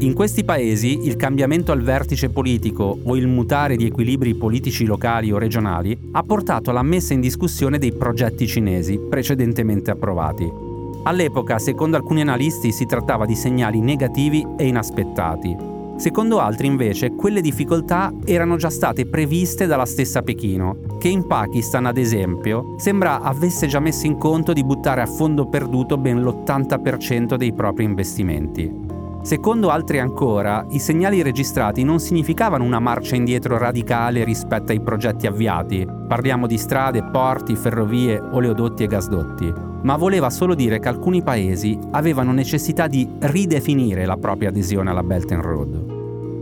In 0.00 0.12
questi 0.12 0.44
paesi 0.44 1.06
il 1.06 1.16
cambiamento 1.16 1.72
al 1.72 1.80
vertice 1.80 2.28
politico 2.28 2.98
o 3.02 3.16
il 3.16 3.26
mutare 3.26 3.76
di 3.76 3.86
equilibri 3.86 4.34
politici 4.34 4.84
locali 4.84 5.32
o 5.32 5.38
regionali 5.38 5.98
ha 6.12 6.22
portato 6.24 6.68
alla 6.68 6.82
messa 6.82 7.14
in 7.14 7.22
discussione 7.22 7.78
dei 7.78 7.92
progetti 7.92 8.46
cinesi 8.46 8.98
precedentemente 8.98 9.90
approvati 9.90 10.66
All'epoca, 11.04 11.58
secondo 11.58 11.96
alcuni 11.96 12.20
analisti, 12.20 12.70
si 12.70 12.84
trattava 12.84 13.24
di 13.24 13.34
segnali 13.34 13.80
negativi 13.80 14.46
e 14.58 14.66
inaspettati. 14.66 15.77
Secondo 15.98 16.38
altri, 16.38 16.68
invece, 16.68 17.10
quelle 17.16 17.40
difficoltà 17.40 18.12
erano 18.24 18.54
già 18.54 18.70
state 18.70 19.04
previste 19.06 19.66
dalla 19.66 19.84
stessa 19.84 20.22
Pechino, 20.22 20.96
che 20.96 21.08
in 21.08 21.26
Pakistan, 21.26 21.86
ad 21.86 21.98
esempio, 21.98 22.76
sembra 22.78 23.20
avesse 23.20 23.66
già 23.66 23.80
messo 23.80 24.06
in 24.06 24.16
conto 24.16 24.52
di 24.52 24.62
buttare 24.62 25.00
a 25.02 25.06
fondo 25.06 25.48
perduto 25.48 25.98
ben 25.98 26.22
l'80% 26.22 27.34
dei 27.34 27.52
propri 27.52 27.82
investimenti. 27.82 28.87
Secondo 29.22 29.68
altri 29.68 29.98
ancora, 29.98 30.64
i 30.70 30.78
segnali 30.78 31.22
registrati 31.22 31.82
non 31.82 31.98
significavano 31.98 32.64
una 32.64 32.78
marcia 32.78 33.16
indietro 33.16 33.58
radicale 33.58 34.24
rispetto 34.24 34.72
ai 34.72 34.80
progetti 34.80 35.26
avviati, 35.26 35.86
parliamo 36.06 36.46
di 36.46 36.56
strade, 36.56 37.02
porti, 37.02 37.56
ferrovie, 37.56 38.18
oleodotti 38.20 38.84
e 38.84 38.86
gasdotti, 38.86 39.52
ma 39.82 39.96
voleva 39.96 40.30
solo 40.30 40.54
dire 40.54 40.78
che 40.78 40.88
alcuni 40.88 41.22
paesi 41.22 41.76
avevano 41.90 42.32
necessità 42.32 42.86
di 42.86 43.06
ridefinire 43.18 44.06
la 44.06 44.16
propria 44.16 44.48
adesione 44.48 44.90
alla 44.90 45.02
Belt 45.02 45.30
and 45.32 45.42
Road. 45.42 45.96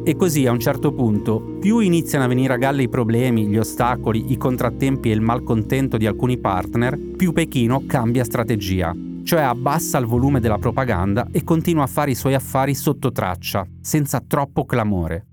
E 0.04 0.14
così 0.14 0.46
a 0.46 0.52
un 0.52 0.60
certo 0.60 0.92
punto, 0.92 1.56
più 1.58 1.80
iniziano 1.80 2.26
a 2.26 2.28
venire 2.28 2.52
a 2.52 2.58
galla 2.58 2.82
i 2.82 2.88
problemi, 2.88 3.46
gli 3.46 3.58
ostacoli, 3.58 4.30
i 4.30 4.36
contrattempi 4.36 5.10
e 5.10 5.14
il 5.14 5.20
malcontento 5.22 5.96
di 5.96 6.06
alcuni 6.06 6.38
partner, 6.38 6.96
più 6.96 7.32
Pechino 7.32 7.82
cambia 7.86 8.22
strategia 8.22 8.94
cioè 9.26 9.40
abbassa 9.40 9.98
il 9.98 10.06
volume 10.06 10.38
della 10.38 10.58
propaganda 10.58 11.26
e 11.32 11.42
continua 11.42 11.82
a 11.82 11.88
fare 11.88 12.12
i 12.12 12.14
suoi 12.14 12.34
affari 12.34 12.76
sotto 12.76 13.10
traccia, 13.10 13.66
senza 13.80 14.22
troppo 14.24 14.64
clamore. 14.64 15.26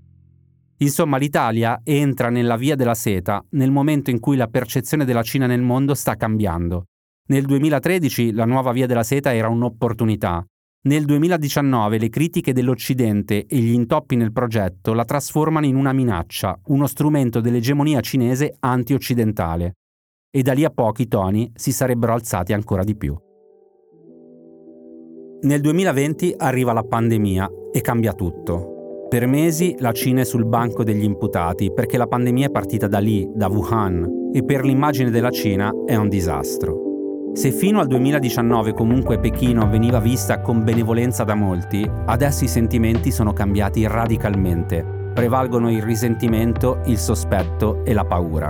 Insomma, 0.78 1.16
l'Italia 1.16 1.80
entra 1.84 2.28
nella 2.28 2.56
via 2.56 2.74
della 2.74 2.96
seta 2.96 3.42
nel 3.50 3.70
momento 3.70 4.10
in 4.10 4.18
cui 4.18 4.36
la 4.36 4.48
percezione 4.48 5.04
della 5.04 5.22
Cina 5.22 5.46
nel 5.46 5.62
mondo 5.62 5.94
sta 5.94 6.16
cambiando. 6.16 6.86
Nel 7.28 7.44
2013 7.44 8.32
la 8.32 8.44
nuova 8.44 8.72
via 8.72 8.86
della 8.86 9.04
seta 9.04 9.32
era 9.32 9.48
un'opportunità. 9.48 10.44
Nel 10.86 11.04
2019 11.04 11.96
le 11.96 12.08
critiche 12.08 12.52
dell'Occidente 12.52 13.46
e 13.46 13.56
gli 13.58 13.72
intoppi 13.72 14.16
nel 14.16 14.32
progetto 14.32 14.92
la 14.92 15.04
trasformano 15.04 15.66
in 15.66 15.76
una 15.76 15.92
minaccia, 15.92 16.58
uno 16.66 16.88
strumento 16.88 17.40
dell'egemonia 17.40 18.00
cinese 18.00 18.56
anti-occidentale. 18.58 19.74
E 20.34 20.42
da 20.42 20.52
lì 20.52 20.64
a 20.64 20.70
poco 20.70 21.00
i 21.00 21.06
toni 21.06 21.52
si 21.54 21.70
sarebbero 21.70 22.12
alzati 22.12 22.52
ancora 22.52 22.82
di 22.82 22.96
più. 22.96 23.16
Nel 25.44 25.60
2020 25.60 26.36
arriva 26.38 26.72
la 26.72 26.84
pandemia 26.84 27.50
e 27.70 27.82
cambia 27.82 28.14
tutto. 28.14 29.06
Per 29.10 29.26
mesi 29.26 29.76
la 29.78 29.92
Cina 29.92 30.22
è 30.22 30.24
sul 30.24 30.46
banco 30.46 30.84
degli 30.84 31.04
imputati 31.04 31.70
perché 31.70 31.98
la 31.98 32.06
pandemia 32.06 32.46
è 32.46 32.50
partita 32.50 32.88
da 32.88 32.98
lì, 32.98 33.28
da 33.34 33.48
Wuhan, 33.48 34.30
e 34.32 34.42
per 34.42 34.64
l'immagine 34.64 35.10
della 35.10 35.28
Cina 35.28 35.70
è 35.84 35.96
un 35.96 36.08
disastro. 36.08 37.32
Se 37.34 37.50
fino 37.50 37.78
al 37.78 37.88
2019 37.88 38.72
comunque 38.72 39.18
Pechino 39.18 39.68
veniva 39.68 39.98
vista 39.98 40.40
con 40.40 40.64
benevolenza 40.64 41.24
da 41.24 41.34
molti, 41.34 41.86
adesso 42.06 42.44
i 42.44 42.48
sentimenti 42.48 43.10
sono 43.10 43.34
cambiati 43.34 43.86
radicalmente. 43.86 45.10
Prevalgono 45.12 45.70
il 45.70 45.82
risentimento, 45.82 46.80
il 46.86 46.96
sospetto 46.96 47.84
e 47.84 47.92
la 47.92 48.06
paura. 48.06 48.48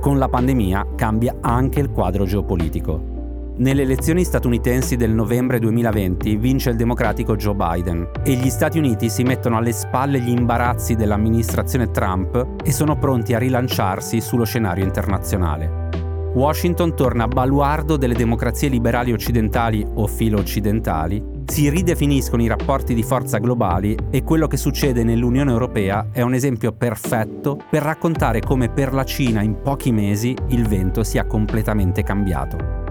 Con 0.00 0.18
la 0.18 0.28
pandemia 0.28 0.88
cambia 0.96 1.36
anche 1.40 1.80
il 1.80 1.90
quadro 1.90 2.26
geopolitico. 2.26 3.09
Nelle 3.56 3.82
elezioni 3.82 4.24
statunitensi 4.24 4.96
del 4.96 5.10
novembre 5.10 5.58
2020 5.58 6.36
vince 6.36 6.70
il 6.70 6.76
democratico 6.76 7.36
Joe 7.36 7.54
Biden 7.54 8.08
e 8.24 8.32
gli 8.34 8.48
Stati 8.48 8.78
Uniti 8.78 9.10
si 9.10 9.22
mettono 9.22 9.58
alle 9.58 9.72
spalle 9.72 10.20
gli 10.20 10.30
imbarazzi 10.30 10.94
dell'amministrazione 10.94 11.90
Trump 11.90 12.62
e 12.64 12.72
sono 12.72 12.96
pronti 12.96 13.34
a 13.34 13.38
rilanciarsi 13.38 14.20
sullo 14.20 14.44
scenario 14.44 14.84
internazionale. 14.84 15.88
Washington 16.32 16.94
torna 16.94 17.26
baluardo 17.26 17.96
delle 17.96 18.14
democrazie 18.14 18.68
liberali 18.68 19.12
occidentali 19.12 19.84
o 19.94 20.06
filo-occidentali, 20.06 21.38
si 21.50 21.68
ridefiniscono 21.68 22.42
i 22.42 22.46
rapporti 22.46 22.94
di 22.94 23.02
forza 23.02 23.38
globali 23.38 23.96
e 24.10 24.22
quello 24.22 24.46
che 24.46 24.56
succede 24.56 25.02
nell'Unione 25.02 25.50
Europea 25.50 26.10
è 26.12 26.22
un 26.22 26.32
esempio 26.32 26.70
perfetto 26.70 27.58
per 27.68 27.82
raccontare 27.82 28.38
come 28.38 28.68
per 28.68 28.94
la 28.94 29.04
Cina 29.04 29.42
in 29.42 29.60
pochi 29.60 29.90
mesi 29.90 30.32
il 30.50 30.68
vento 30.68 31.02
sia 31.02 31.26
completamente 31.26 32.04
cambiato. 32.04 32.89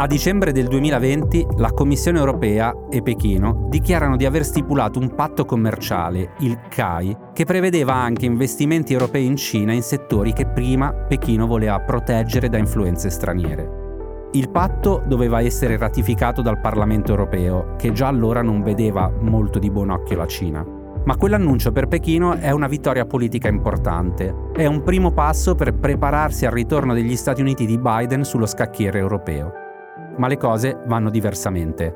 A 0.00 0.06
dicembre 0.06 0.52
del 0.52 0.66
2020 0.66 1.46
la 1.58 1.72
Commissione 1.72 2.18
europea 2.18 2.74
e 2.88 3.02
Pechino 3.02 3.66
dichiarano 3.68 4.16
di 4.16 4.24
aver 4.24 4.46
stipulato 4.46 4.98
un 4.98 5.14
patto 5.14 5.44
commerciale, 5.44 6.36
il 6.38 6.58
CAI, 6.70 7.14
che 7.34 7.44
prevedeva 7.44 7.92
anche 7.92 8.24
investimenti 8.24 8.94
europei 8.94 9.26
in 9.26 9.36
Cina 9.36 9.74
in 9.74 9.82
settori 9.82 10.32
che 10.32 10.46
prima 10.46 10.90
Pechino 10.90 11.46
voleva 11.46 11.78
proteggere 11.80 12.48
da 12.48 12.56
influenze 12.56 13.10
straniere. 13.10 14.28
Il 14.32 14.48
patto 14.48 15.02
doveva 15.06 15.42
essere 15.42 15.76
ratificato 15.76 16.40
dal 16.40 16.62
Parlamento 16.62 17.10
europeo, 17.10 17.76
che 17.76 17.92
già 17.92 18.06
allora 18.06 18.40
non 18.40 18.62
vedeva 18.62 19.12
molto 19.20 19.58
di 19.58 19.70
buon 19.70 19.90
occhio 19.90 20.16
la 20.16 20.26
Cina. 20.26 20.64
Ma 21.04 21.16
quell'annuncio 21.16 21.72
per 21.72 21.88
Pechino 21.88 22.36
è 22.36 22.50
una 22.52 22.68
vittoria 22.68 23.04
politica 23.04 23.48
importante. 23.48 24.34
È 24.54 24.64
un 24.64 24.82
primo 24.82 25.12
passo 25.12 25.54
per 25.54 25.74
prepararsi 25.74 26.46
al 26.46 26.52
ritorno 26.52 26.94
degli 26.94 27.16
Stati 27.16 27.42
Uniti 27.42 27.66
di 27.66 27.76
Biden 27.76 28.24
sullo 28.24 28.46
scacchiere 28.46 28.98
europeo 28.98 29.68
ma 30.16 30.26
le 30.26 30.36
cose 30.36 30.78
vanno 30.86 31.10
diversamente. 31.10 31.94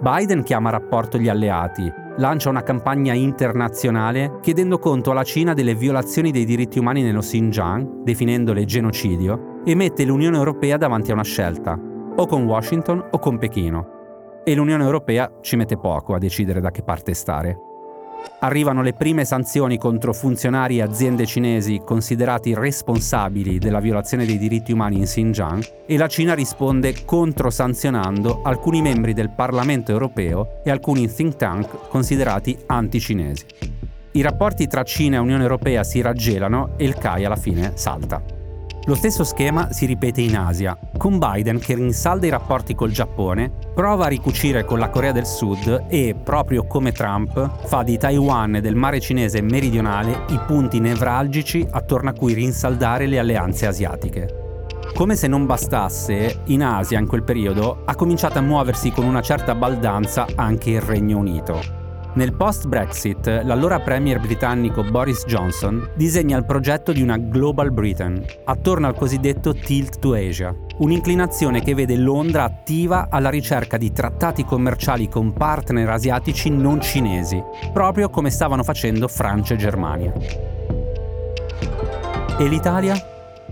Biden 0.00 0.42
chiama 0.42 0.68
a 0.68 0.72
rapporto 0.72 1.18
gli 1.18 1.28
alleati, 1.28 1.90
lancia 2.18 2.50
una 2.50 2.62
campagna 2.62 3.14
internazionale 3.14 4.38
chiedendo 4.40 4.78
conto 4.78 5.10
alla 5.10 5.22
Cina 5.22 5.54
delle 5.54 5.74
violazioni 5.74 6.30
dei 6.30 6.44
diritti 6.44 6.78
umani 6.78 7.02
nello 7.02 7.20
Xinjiang, 7.20 8.02
definendole 8.02 8.64
genocidio, 8.64 9.62
e 9.64 9.74
mette 9.74 10.04
l'Unione 10.04 10.36
Europea 10.36 10.76
davanti 10.76 11.10
a 11.10 11.14
una 11.14 11.24
scelta, 11.24 11.78
o 12.16 12.26
con 12.26 12.44
Washington 12.44 13.08
o 13.10 13.18
con 13.18 13.38
Pechino. 13.38 13.94
E 14.44 14.54
l'Unione 14.54 14.84
Europea 14.84 15.30
ci 15.40 15.56
mette 15.56 15.76
poco 15.76 16.14
a 16.14 16.18
decidere 16.18 16.60
da 16.60 16.70
che 16.70 16.82
parte 16.82 17.14
stare. 17.14 17.65
Arrivano 18.40 18.82
le 18.82 18.92
prime 18.92 19.24
sanzioni 19.24 19.78
contro 19.78 20.12
funzionari 20.12 20.78
e 20.78 20.82
aziende 20.82 21.24
cinesi 21.26 21.80
considerati 21.84 22.54
responsabili 22.54 23.58
della 23.58 23.80
violazione 23.80 24.26
dei 24.26 24.38
diritti 24.38 24.72
umani 24.72 24.98
in 24.98 25.04
Xinjiang 25.04 25.64
e 25.86 25.96
la 25.96 26.06
Cina 26.06 26.34
risponde 26.34 27.04
controsanzionando 27.04 28.42
alcuni 28.42 28.82
membri 28.82 29.14
del 29.14 29.30
Parlamento 29.30 29.90
europeo 29.90 30.60
e 30.64 30.70
alcuni 30.70 31.10
think 31.10 31.36
tank 31.36 31.88
considerati 31.88 32.56
anti-cinesi. 32.66 33.46
I 34.12 34.22
rapporti 34.22 34.66
tra 34.66 34.82
Cina 34.82 35.16
e 35.16 35.20
Unione 35.20 35.42
Europea 35.42 35.84
si 35.84 36.00
raggelano 36.00 36.74
e 36.76 36.84
il 36.84 36.94
CAI 36.94 37.24
alla 37.24 37.36
fine 37.36 37.72
salta. 37.74 38.35
Lo 38.86 38.94
stesso 38.94 39.24
schema 39.24 39.72
si 39.72 39.84
ripete 39.84 40.20
in 40.20 40.36
Asia, 40.36 40.78
con 40.96 41.18
Biden 41.18 41.58
che 41.58 41.74
rinsalda 41.74 42.24
i 42.24 42.30
rapporti 42.30 42.76
col 42.76 42.92
Giappone, 42.92 43.50
prova 43.74 44.04
a 44.04 44.08
ricucire 44.08 44.64
con 44.64 44.78
la 44.78 44.90
Corea 44.90 45.10
del 45.10 45.26
Sud 45.26 45.86
e, 45.88 46.14
proprio 46.14 46.68
come 46.68 46.92
Trump, 46.92 47.66
fa 47.66 47.82
di 47.82 47.98
Taiwan 47.98 48.54
e 48.54 48.60
del 48.60 48.76
mare 48.76 49.00
cinese 49.00 49.42
meridionale 49.42 50.26
i 50.28 50.38
punti 50.46 50.78
nevralgici 50.78 51.66
attorno 51.68 52.10
a 52.10 52.12
cui 52.12 52.34
rinsaldare 52.34 53.06
le 53.06 53.18
alleanze 53.18 53.66
asiatiche. 53.66 54.68
Come 54.94 55.16
se 55.16 55.26
non 55.26 55.46
bastasse, 55.46 56.42
in 56.44 56.62
Asia 56.62 57.00
in 57.00 57.08
quel 57.08 57.24
periodo 57.24 57.82
ha 57.86 57.96
cominciato 57.96 58.38
a 58.38 58.42
muoversi 58.42 58.92
con 58.92 59.04
una 59.04 59.20
certa 59.20 59.56
baldanza 59.56 60.26
anche 60.36 60.70
il 60.70 60.80
Regno 60.80 61.18
Unito. 61.18 61.85
Nel 62.16 62.32
post-Brexit, 62.32 63.42
l'allora 63.44 63.80
premier 63.80 64.18
britannico 64.18 64.82
Boris 64.82 65.26
Johnson 65.26 65.90
disegna 65.94 66.38
il 66.38 66.46
progetto 66.46 66.92
di 66.92 67.02
una 67.02 67.18
Global 67.18 67.70
Britain, 67.70 68.24
attorno 68.44 68.86
al 68.86 68.94
cosiddetto 68.94 69.52
Tilt 69.52 69.98
to 69.98 70.14
Asia, 70.14 70.56
un'inclinazione 70.78 71.60
che 71.60 71.74
vede 71.74 71.94
Londra 71.94 72.44
attiva 72.44 73.08
alla 73.10 73.28
ricerca 73.28 73.76
di 73.76 73.92
trattati 73.92 74.46
commerciali 74.46 75.10
con 75.10 75.34
partner 75.34 75.90
asiatici 75.90 76.48
non 76.48 76.80
cinesi, 76.80 77.42
proprio 77.70 78.08
come 78.08 78.30
stavano 78.30 78.62
facendo 78.62 79.08
Francia 79.08 79.52
e 79.52 79.58
Germania. 79.58 80.12
E 82.38 82.48
l'Italia? 82.48 82.96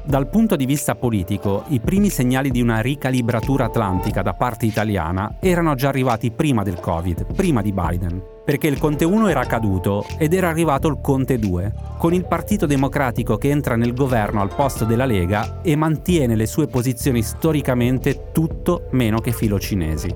Dal 0.03 0.31
punto 0.31 0.57
di 0.57 0.65
vista 0.65 0.95
politico, 0.95 1.65
i 1.69 1.81
primi 1.81 2.09
segnali 2.09 2.51
di 2.51 2.63
una 2.63 2.81
ricalibratura 2.81 3.67
atlantica 3.67 4.23
da 4.23 4.33
parte 4.33 4.65
italiana 4.65 5.37
erano 5.39 5.75
già 5.75 5.89
arrivati 5.89 6.31
prima 6.31 6.63
del 6.63 6.81
Covid, 6.81 7.27
prima 7.35 7.61
di 7.61 7.73
Biden 7.73 8.33
perché 8.45 8.67
il 8.67 8.79
Conte 8.79 9.05
1 9.05 9.29
era 9.29 9.45
caduto 9.45 10.05
ed 10.19 10.35
era 10.35 10.49
arrivato 10.49 10.89
il 10.89 10.99
Conte 11.01 11.39
2, 11.39 11.73
con 11.99 12.13
il 12.13 12.27
Partito 12.27 12.67
Democratico 12.67 13.39
che 13.39 13.49
entra 13.49 13.77
nel 13.77 13.95
governo 13.95 14.41
al 14.41 14.55
posto 14.55 14.85
della 14.85 15.07
Lega 15.07 15.61
e 15.63 15.75
mantiene 15.77 16.37
le 16.37 16.47
sue 16.47 16.67
posizioni 16.67 17.23
storicamente 17.23 18.31
tutto 18.33 18.89
meno 18.91 19.21
che 19.21 19.33
filo 19.33 19.59
cinesi. 19.59 20.15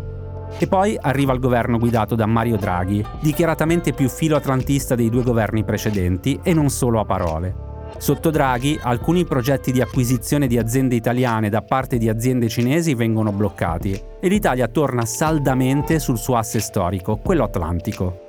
E 0.58 0.66
poi 0.66 0.96
arriva 1.00 1.32
il 1.32 1.40
governo 1.40 1.78
guidato 1.78 2.14
da 2.14 2.26
Mario 2.26 2.56
Draghi, 2.56 3.04
dichiaratamente 3.20 3.92
più 3.92 4.08
filo 4.08 4.36
atlantista 4.36 4.94
dei 4.94 5.08
due 5.08 5.22
governi 5.22 5.64
precedenti 5.64 6.40
e 6.42 6.52
non 6.52 6.68
solo 6.68 7.00
a 7.00 7.04
parole. 7.04 7.67
Sotto 7.96 8.30
Draghi, 8.30 8.78
alcuni 8.80 9.24
progetti 9.24 9.72
di 9.72 9.80
acquisizione 9.80 10.46
di 10.46 10.58
aziende 10.58 10.94
italiane 10.94 11.48
da 11.48 11.62
parte 11.62 11.98
di 11.98 12.08
aziende 12.08 12.48
cinesi 12.48 12.94
vengono 12.94 13.32
bloccati 13.32 14.00
e 14.20 14.28
l'Italia 14.28 14.68
torna 14.68 15.04
saldamente 15.04 15.98
sul 15.98 16.18
suo 16.18 16.36
asse 16.36 16.60
storico, 16.60 17.16
quello 17.16 17.44
atlantico. 17.44 18.26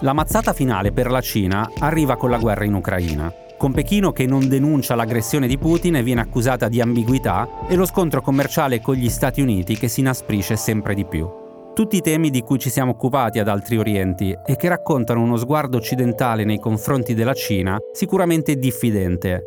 La 0.00 0.12
mazzata 0.12 0.52
finale 0.52 0.92
per 0.92 1.10
la 1.10 1.20
Cina 1.20 1.70
arriva 1.78 2.16
con 2.16 2.28
la 2.28 2.38
guerra 2.38 2.64
in 2.64 2.74
Ucraina, 2.74 3.32
con 3.56 3.72
Pechino 3.72 4.12
che 4.12 4.26
non 4.26 4.48
denuncia 4.48 4.94
l'aggressione 4.94 5.46
di 5.46 5.56
Putin 5.56 5.96
e 5.96 6.02
viene 6.02 6.20
accusata 6.20 6.68
di 6.68 6.80
ambiguità 6.80 7.48
e 7.68 7.74
lo 7.74 7.86
scontro 7.86 8.20
commerciale 8.20 8.80
con 8.80 8.94
gli 8.96 9.08
Stati 9.08 9.40
Uniti 9.40 9.78
che 9.78 9.88
si 9.88 10.00
inasprisce 10.00 10.56
sempre 10.56 10.94
di 10.94 11.06
più 11.06 11.44
tutti 11.76 11.96
i 11.96 12.00
temi 12.00 12.30
di 12.30 12.40
cui 12.40 12.58
ci 12.58 12.70
siamo 12.70 12.92
occupati 12.92 13.38
ad 13.38 13.48
altri 13.48 13.76
orienti 13.76 14.34
e 14.46 14.56
che 14.56 14.66
raccontano 14.66 15.20
uno 15.20 15.36
sguardo 15.36 15.76
occidentale 15.76 16.42
nei 16.44 16.58
confronti 16.58 17.12
della 17.12 17.34
Cina 17.34 17.76
sicuramente 17.92 18.56
diffidente. 18.56 19.42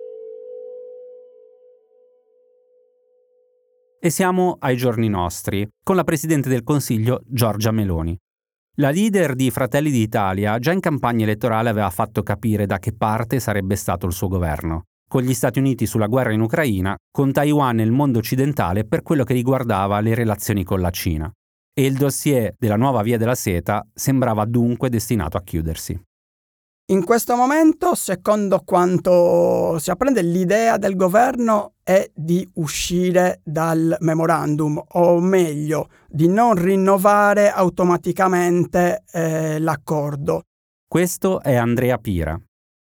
E 4.00 4.10
siamo 4.12 4.58
ai 4.60 4.78
giorni 4.78 5.10
nostri, 5.10 5.68
con 5.84 5.96
la 5.96 6.04
Presidente 6.04 6.50
del 6.50 6.62
Consiglio 6.62 7.22
Giorgia 7.26 7.72
Meloni. 7.72 8.16
La 8.76 8.92
leader 8.92 9.34
di 9.34 9.50
Fratelli 9.50 9.90
d'Italia 9.90 10.60
già 10.60 10.72
in 10.72 10.82
campagna 10.82 11.24
elettorale 11.24 11.70
aveva 11.70 11.90
fatto 11.90 12.22
capire 12.22 12.68
da 12.68 12.78
che 12.78 12.94
parte 12.94 13.40
sarebbe 13.40 13.76
stato 13.76 14.06
il 14.06 14.14
suo 14.14 14.28
governo, 14.28 14.84
con 15.10 15.24
gli 15.24 15.34
Stati 15.34 15.58
Uniti 15.58 15.88
sulla 15.88 16.06
guerra 16.06 16.32
in 16.32 16.42
Ucraina, 16.42 16.96
con 17.12 17.32
Taiwan 17.32 17.80
e 17.80 17.84
il 17.84 17.92
mondo 17.92 18.20
occidentale 18.20 18.86
per 18.86 19.02
quello 19.02 19.24
che 19.24 19.34
riguardava 19.34 20.00
le 20.00 20.14
relazioni 20.14 20.64
con 20.64 20.80
la 20.80 20.92
Cina 20.92 21.34
e 21.80 21.86
il 21.86 21.96
dossier 21.96 22.54
della 22.60 22.76
nuova 22.76 23.02
Via 23.02 23.18
della 23.18 23.36
Seta 23.36 23.88
sembrava 23.94 24.44
dunque 24.44 24.90
destinato 24.90 25.38
a 25.38 25.42
chiudersi. 25.42 25.98
In 26.88 27.06
questo 27.06 27.38
momento, 27.38 27.96
secondo 27.96 28.64
quanto 28.66 29.80
si 29.80 29.90
apprende, 29.90 30.22
l'idea 30.22 30.76
del 30.76 30.98
governo 30.98 31.76
è 31.82 32.10
di 32.14 32.46
uscire 32.56 33.40
dal 33.46 33.96
memorandum, 34.02 34.82
o 34.86 35.22
meglio, 35.22 35.88
di 36.10 36.28
non 36.28 36.56
rinnovare 36.56 37.50
automaticamente 37.50 39.04
eh, 39.14 39.60
l'accordo. 39.60 40.42
Questo 40.86 41.42
è 41.42 41.56
Andrea 41.56 41.98
Pira, 41.98 42.38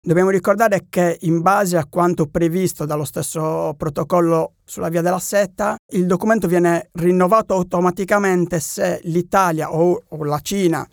Dobbiamo 0.08 0.30
ricordare 0.30 0.86
che 0.88 1.18
in 1.22 1.42
base 1.42 1.78
a 1.78 1.88
quanto 1.90 2.28
previsto 2.28 2.86
dallo 2.86 3.06
stesso 3.06 3.74
protocollo 3.76 4.54
sulla 4.64 4.90
via 4.90 5.02
della 5.02 5.18
seta, 5.18 5.78
il 5.94 6.06
documento 6.06 6.48
viene 6.48 6.90
rinnovato 6.92 7.56
automaticamente 7.56 8.60
se 8.60 9.00
l'Italia 9.06 9.74
o, 9.74 10.00
o 10.08 10.24
la 10.24 10.40
Cina 10.42 10.88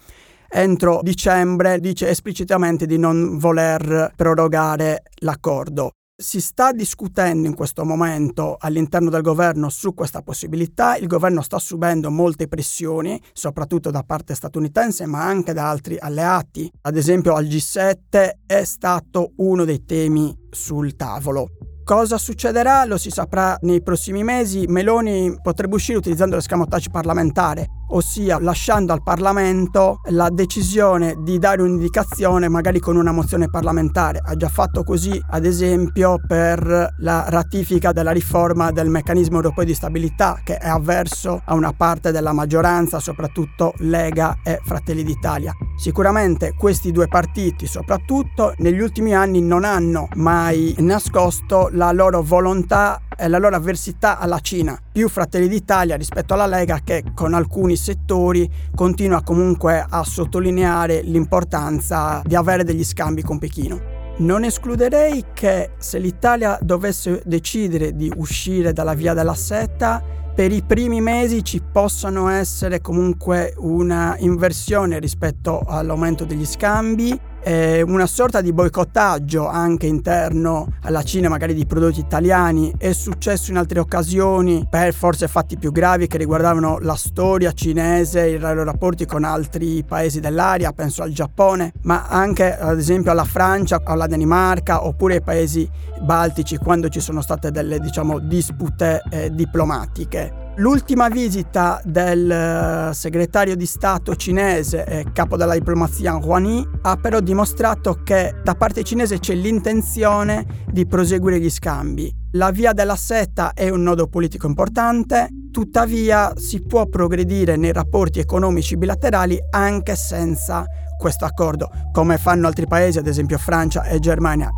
entro 0.49 1.01
dicembre 1.03 1.79
dice 1.79 2.09
esplicitamente 2.09 2.87
di 2.87 2.97
non 2.97 3.37
voler 3.37 4.15
prorogare 4.17 5.03
l'accordo. 5.17 5.91
Si 6.23 6.41
sta 6.41 6.71
discutendo 6.71 7.49
in 7.49 7.57
questo 7.57 7.85
momento 7.85 8.57
all'interno 8.61 9.11
del 9.11 9.23
governo 9.23 9.69
su 9.71 9.93
questa 9.93 10.23
possibilità, 10.23 10.97
il 10.97 11.09
governo 11.09 11.43
sta 11.43 11.59
subendo 11.59 12.13
molte 12.13 12.47
pressioni, 12.47 13.21
soprattutto 13.33 13.91
da 13.91 14.05
parte 14.05 14.37
statunitense, 14.37 15.05
ma 15.07 15.25
anche 15.25 15.53
da 15.53 15.69
altri 15.69 15.99
alleati. 15.99 16.71
Ad 16.83 16.97
esempio 16.97 17.35
al 17.35 17.47
G7 17.47 18.31
è 18.47 18.63
stato 18.63 19.33
uno 19.39 19.65
dei 19.65 19.85
temi 19.85 20.33
sul 20.49 20.95
tavolo. 20.95 21.49
Cosa 21.83 22.17
succederà 22.19 22.85
lo 22.85 22.99
si 22.99 23.11
saprà 23.11 23.59
nei 23.63 23.83
prossimi 23.83 24.23
mesi. 24.23 24.67
Meloni 24.69 25.37
potrebbe 25.43 25.75
uscire 25.75 25.99
utilizzando 25.99 26.37
l'escamotage 26.37 26.91
parlamentare, 26.91 27.67
ossia 27.93 28.39
lasciando 28.41 28.93
al 28.93 29.03
Parlamento 29.03 30.01
la 30.11 30.29
decisione 30.31 31.17
di 31.19 31.39
dare 31.39 31.63
un'indicazione 31.63 32.49
magari 32.49 32.81
con 32.81 32.97
una 32.97 33.13
mozione 33.13 33.49
parlamentare. 33.49 34.21
Ha 34.23 34.35
già 34.37 34.49
fatto 34.49 34.83
così, 34.85 35.21
ad 35.31 35.45
esempio, 35.45 36.19
per 36.27 36.95
la 36.99 37.25
ratifica 37.29 37.93
della 37.93 38.13
riforma 38.13 38.71
del 38.71 38.89
meccanismo 38.89 39.37
europeo 39.37 39.65
di 39.65 39.75
stabilità, 39.75 40.41
che 40.45 40.57
è 40.57 40.69
avverso 40.69 41.43
a 41.45 41.55
una 41.55 41.73
parte 41.73 42.11
della 42.11 42.33
maggioranza, 42.33 42.99
soprattutto 42.99 43.75
Lega 43.79 44.39
e 44.43 44.61
Fratelli 44.65 45.03
d'Italia. 45.03 45.53
Sicuramente 45.77 46.55
questi 46.57 46.93
due 46.93 47.09
partiti, 47.09 47.67
soprattutto 47.67 48.55
negli 48.59 48.81
ultimi 48.81 49.15
anni, 49.15 49.41
non 49.41 49.65
hanno 49.65 50.09
mai 50.15 50.75
nascosto 50.79 51.69
la 51.73 51.93
loro 51.93 52.23
volontà 52.23 53.01
e 53.17 53.29
la 53.29 53.39
loro 53.39 53.57
avversità 53.57 54.19
alla 54.19 54.41
Cina. 54.41 54.79
Più 54.93 55.09
Fratelli 55.09 55.49
d'Italia 55.49 55.97
rispetto 55.97 56.35
alla 56.35 56.47
Lega 56.47 56.81
che 56.83 57.05
con 57.15 57.35
alcuni 57.35 57.77
settori 57.77 58.51
continua 58.75 59.23
comunque 59.23 59.85
a 59.89 60.05
sottolineare 60.05 61.03
l'importanza 61.03 62.23
di 62.25 62.35
avere 62.35 62.65
degli 62.65 62.85
scambi 62.85 63.23
con 63.23 63.39
Pechino. 63.39 63.81
Non 64.19 64.45
escluderei 64.45 65.25
che 65.33 65.71
se 65.79 65.99
l'Italia 65.99 66.59
dovesse 66.61 67.23
decidere 67.25 67.97
di 67.97 68.13
uscire 68.17 68.73
dalla 68.73 68.95
via 68.95 69.15
della 69.15 69.35
setta, 69.35 70.03
per 70.35 70.51
i 70.53 70.63
primi 70.63 71.01
mesi 71.01 71.45
ci 71.45 71.61
possano 71.61 72.29
essere 72.29 72.81
comunque 72.81 73.55
una 73.59 74.17
inversione 74.19 74.99
rispetto 74.99 75.61
all'aumento 75.67 76.25
degli 76.25 76.47
scambi 76.47 77.19
eh, 77.43 77.83
una 77.83 78.07
sorta 78.07 78.41
di 78.41 78.53
boicottaggio 78.53 79.47
anche 79.49 79.87
interno 79.87 80.75
alla 80.83 81.03
Cina, 81.03 81.29
magari 81.29 81.55
di 81.55 81.67
prodotti 81.67 82.01
italiani. 82.01 82.73
È 82.77 82.93
successo 82.93 83.51
in 83.51 83.57
altre 83.57 83.81
occasioni 83.81 84.67
per 84.69 84.95
forse 84.95 85.29
fatti 85.29 85.59
più 85.59 85.73
gravi 85.73 86.07
che 86.07 86.19
riguardavano 86.19 86.79
la 86.81 86.97
storia 86.97 87.53
cinese, 87.53 88.29
i 88.29 88.39
loro 88.39 88.65
rapporti 88.65 89.07
con 89.07 89.25
altri 89.25 89.85
paesi 89.85 90.21
dell'area, 90.21 90.73
penso 90.73 91.03
al 91.03 91.13
Giappone, 91.13 91.73
ma 91.83 92.07
anche 92.09 92.57
ad 92.57 92.79
esempio 92.79 93.11
alla 93.11 93.25
Francia, 93.25 93.81
alla 93.85 94.07
Danimarca 94.07 94.87
oppure 94.87 95.15
ai 95.15 95.23
paesi 95.23 95.69
baltici 96.01 96.57
quando 96.57 96.89
ci 96.89 97.01
sono 97.01 97.21
state 97.21 97.51
delle 97.51 97.79
diciamo 97.79 98.19
dispute 98.19 99.03
eh, 99.11 99.31
diplomatiche. 99.33 100.42
L'ultima 100.57 101.09
visita 101.09 101.81
del 101.83 102.31
eh, 102.31 102.93
segretario 102.93 103.57
di 103.57 103.65
Stato 103.65 104.15
cinese 104.17 104.85
e 104.85 105.07
capo 105.11 105.39
della 105.39 105.55
diplomazia 105.55 106.15
Huan 106.17 106.45
Yi 106.45 106.69
ha 106.83 106.97
però 106.97 107.21
dimostrato 107.21 108.03
che 108.05 108.35
da 108.45 108.55
parte 108.55 108.83
cinese 108.83 109.19
c'è 109.19 109.35
l'intenzione 109.35 110.45
di 110.71 110.87
proseguire 110.87 111.41
gli 111.41 111.49
scambi. 111.49 112.15
La 112.33 112.51
via 112.51 112.75
della 112.75 112.97
setta 112.97 113.55
è 113.55 113.71
un 113.71 113.83
nodo 113.83 114.09
politico 114.09 114.47
importante, 114.47 115.29
tuttavia 115.51 116.35
si 116.37 116.61
può 116.61 116.87
progredire 116.87 117.57
nei 117.57 117.73
rapporti 117.73 118.19
economici 118.19 118.77
bilaterali 118.77 119.39
anche 119.51 119.97
senza 119.97 120.67
questo 120.99 121.25
accordo, 121.25 121.71
come 121.93 122.19
fanno 122.19 122.47
altri 122.47 122.67
paesi, 122.67 122.99
ad 122.99 123.07
esempio 123.07 123.39
Francia 123.39 123.85
e 123.85 123.99
Germania. 123.99 124.51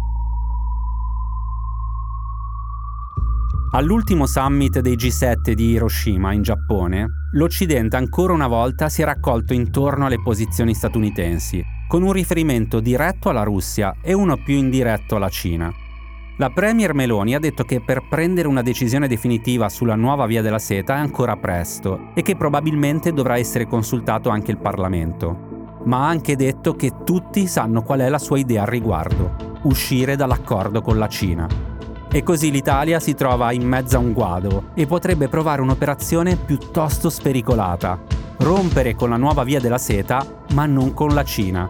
All'ultimo 3.75 4.27
summit 4.27 4.79
dei 4.79 4.95
G7 4.95 5.51
di 5.51 5.71
Hiroshima, 5.71 6.33
in 6.33 6.43
Giappone, 6.43 7.09
l'Occidente 7.33 7.97
ancora 7.97 8.33
una 8.33 8.47
volta 8.47 8.89
si 8.89 9.03
è 9.03 9.05
raccolto 9.05 9.53
intorno 9.53 10.07
alle 10.07 10.23
posizioni 10.23 10.75
statunitensi, 10.75 11.61
con 11.89 12.05
un 12.05 12.13
riferimento 12.13 12.79
diretto 12.79 13.31
alla 13.31 13.43
Russia 13.43 13.97
e 14.01 14.13
uno 14.13 14.37
più 14.37 14.55
indiretto 14.55 15.17
alla 15.17 15.29
Cina. 15.29 15.73
La 16.37 16.51
Premier 16.51 16.95
Meloni 16.95 17.35
ha 17.35 17.41
detto 17.41 17.65
che 17.65 17.81
per 17.81 18.07
prendere 18.09 18.47
una 18.47 18.63
decisione 18.63 19.09
definitiva 19.09 19.69
sulla 19.69 19.97
nuova 19.97 20.27
via 20.27 20.41
della 20.41 20.61
seta 20.61 20.95
è 20.95 20.99
ancora 20.99 21.37
presto 21.37 22.13
e 22.15 22.23
che 22.23 22.37
probabilmente 22.37 23.13
dovrà 23.13 23.39
essere 23.39 23.67
consultato 23.67 24.29
anche 24.29 24.53
il 24.53 24.59
Parlamento. 24.59 25.81
Ma 25.87 26.05
ha 26.05 26.09
anche 26.11 26.37
detto 26.37 26.77
che 26.77 26.93
tutti 27.05 27.49
sanno 27.49 27.83
qual 27.83 27.99
è 27.99 28.09
la 28.09 28.21
sua 28.21 28.39
idea 28.39 28.63
al 28.63 28.69
riguardo, 28.69 29.59
uscire 29.63 30.15
dall'accordo 30.15 30.81
con 30.81 30.97
la 30.97 31.09
Cina. 31.09 31.74
E 32.15 32.23
così 32.23 32.53
l'Italia 32.53 33.01
si 33.01 33.15
trova 33.15 33.51
in 33.51 33.67
mezzo 33.67 33.97
a 33.97 33.99
un 33.99 34.13
guado 34.13 34.67
e 34.75 34.87
potrebbe 34.87 35.27
provare 35.27 35.63
un'operazione 35.63 36.37
piuttosto 36.37 37.11
spericolata. 37.11 37.99
Rompere 38.37 38.95
con 38.95 39.11
la 39.11 39.17
nuova 39.17 39.43
via 39.43 39.59
della 39.59 39.79
seta, 39.79 40.25
ma 40.53 40.65
non 40.65 40.95
con 40.95 41.13
la 41.13 41.25
Cina. 41.25 41.67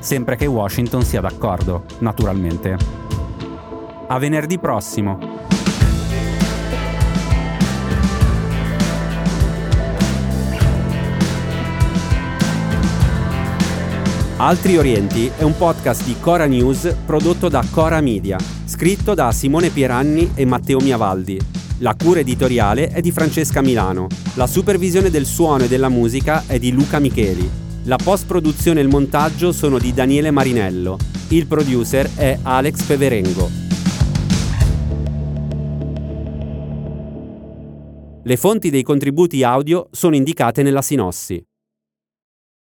Sempre 0.00 0.36
che 0.36 0.44
Washington 0.44 1.02
sia 1.02 1.22
d'accordo, 1.22 1.84
naturalmente. 2.00 2.76
A 4.06 4.18
venerdì 4.18 4.58
prossimo. 4.58 5.18
Altri 14.36 14.76
Orienti 14.76 15.32
è 15.34 15.42
un 15.42 15.56
podcast 15.56 16.04
di 16.04 16.16
Cora 16.20 16.44
News 16.44 16.94
prodotto 17.06 17.48
da 17.48 17.64
Cora 17.70 18.02
Media, 18.02 18.36
scritto 18.66 19.14
da 19.14 19.30
Simone 19.32 19.70
Pieranni 19.70 20.32
e 20.34 20.44
Matteo 20.44 20.80
Miavaldi. 20.80 21.38
La 21.78 21.94
cura 21.94 22.20
editoriale 22.20 22.88
è 22.88 23.00
di 23.00 23.12
Francesca 23.12 23.60
Milano. 23.60 24.06
La 24.34 24.46
supervisione 24.46 25.10
del 25.10 25.26
suono 25.26 25.64
e 25.64 25.68
della 25.68 25.88
musica 25.88 26.44
è 26.46 26.58
di 26.58 26.72
Luca 26.72 26.98
Micheli. 26.98 27.48
La 27.84 27.96
post-produzione 28.02 28.80
e 28.80 28.82
il 28.82 28.88
montaggio 28.88 29.52
sono 29.52 29.78
di 29.78 29.92
Daniele 29.92 30.30
Marinello. 30.30 30.96
Il 31.28 31.46
producer 31.46 32.10
è 32.14 32.38
Alex 32.42 32.82
Peverengo. 32.84 33.50
Le 38.22 38.36
fonti 38.38 38.70
dei 38.70 38.82
contributi 38.82 39.42
audio 39.42 39.88
sono 39.90 40.16
indicate 40.16 40.62
nella 40.62 40.80
sinossi. 40.80 41.44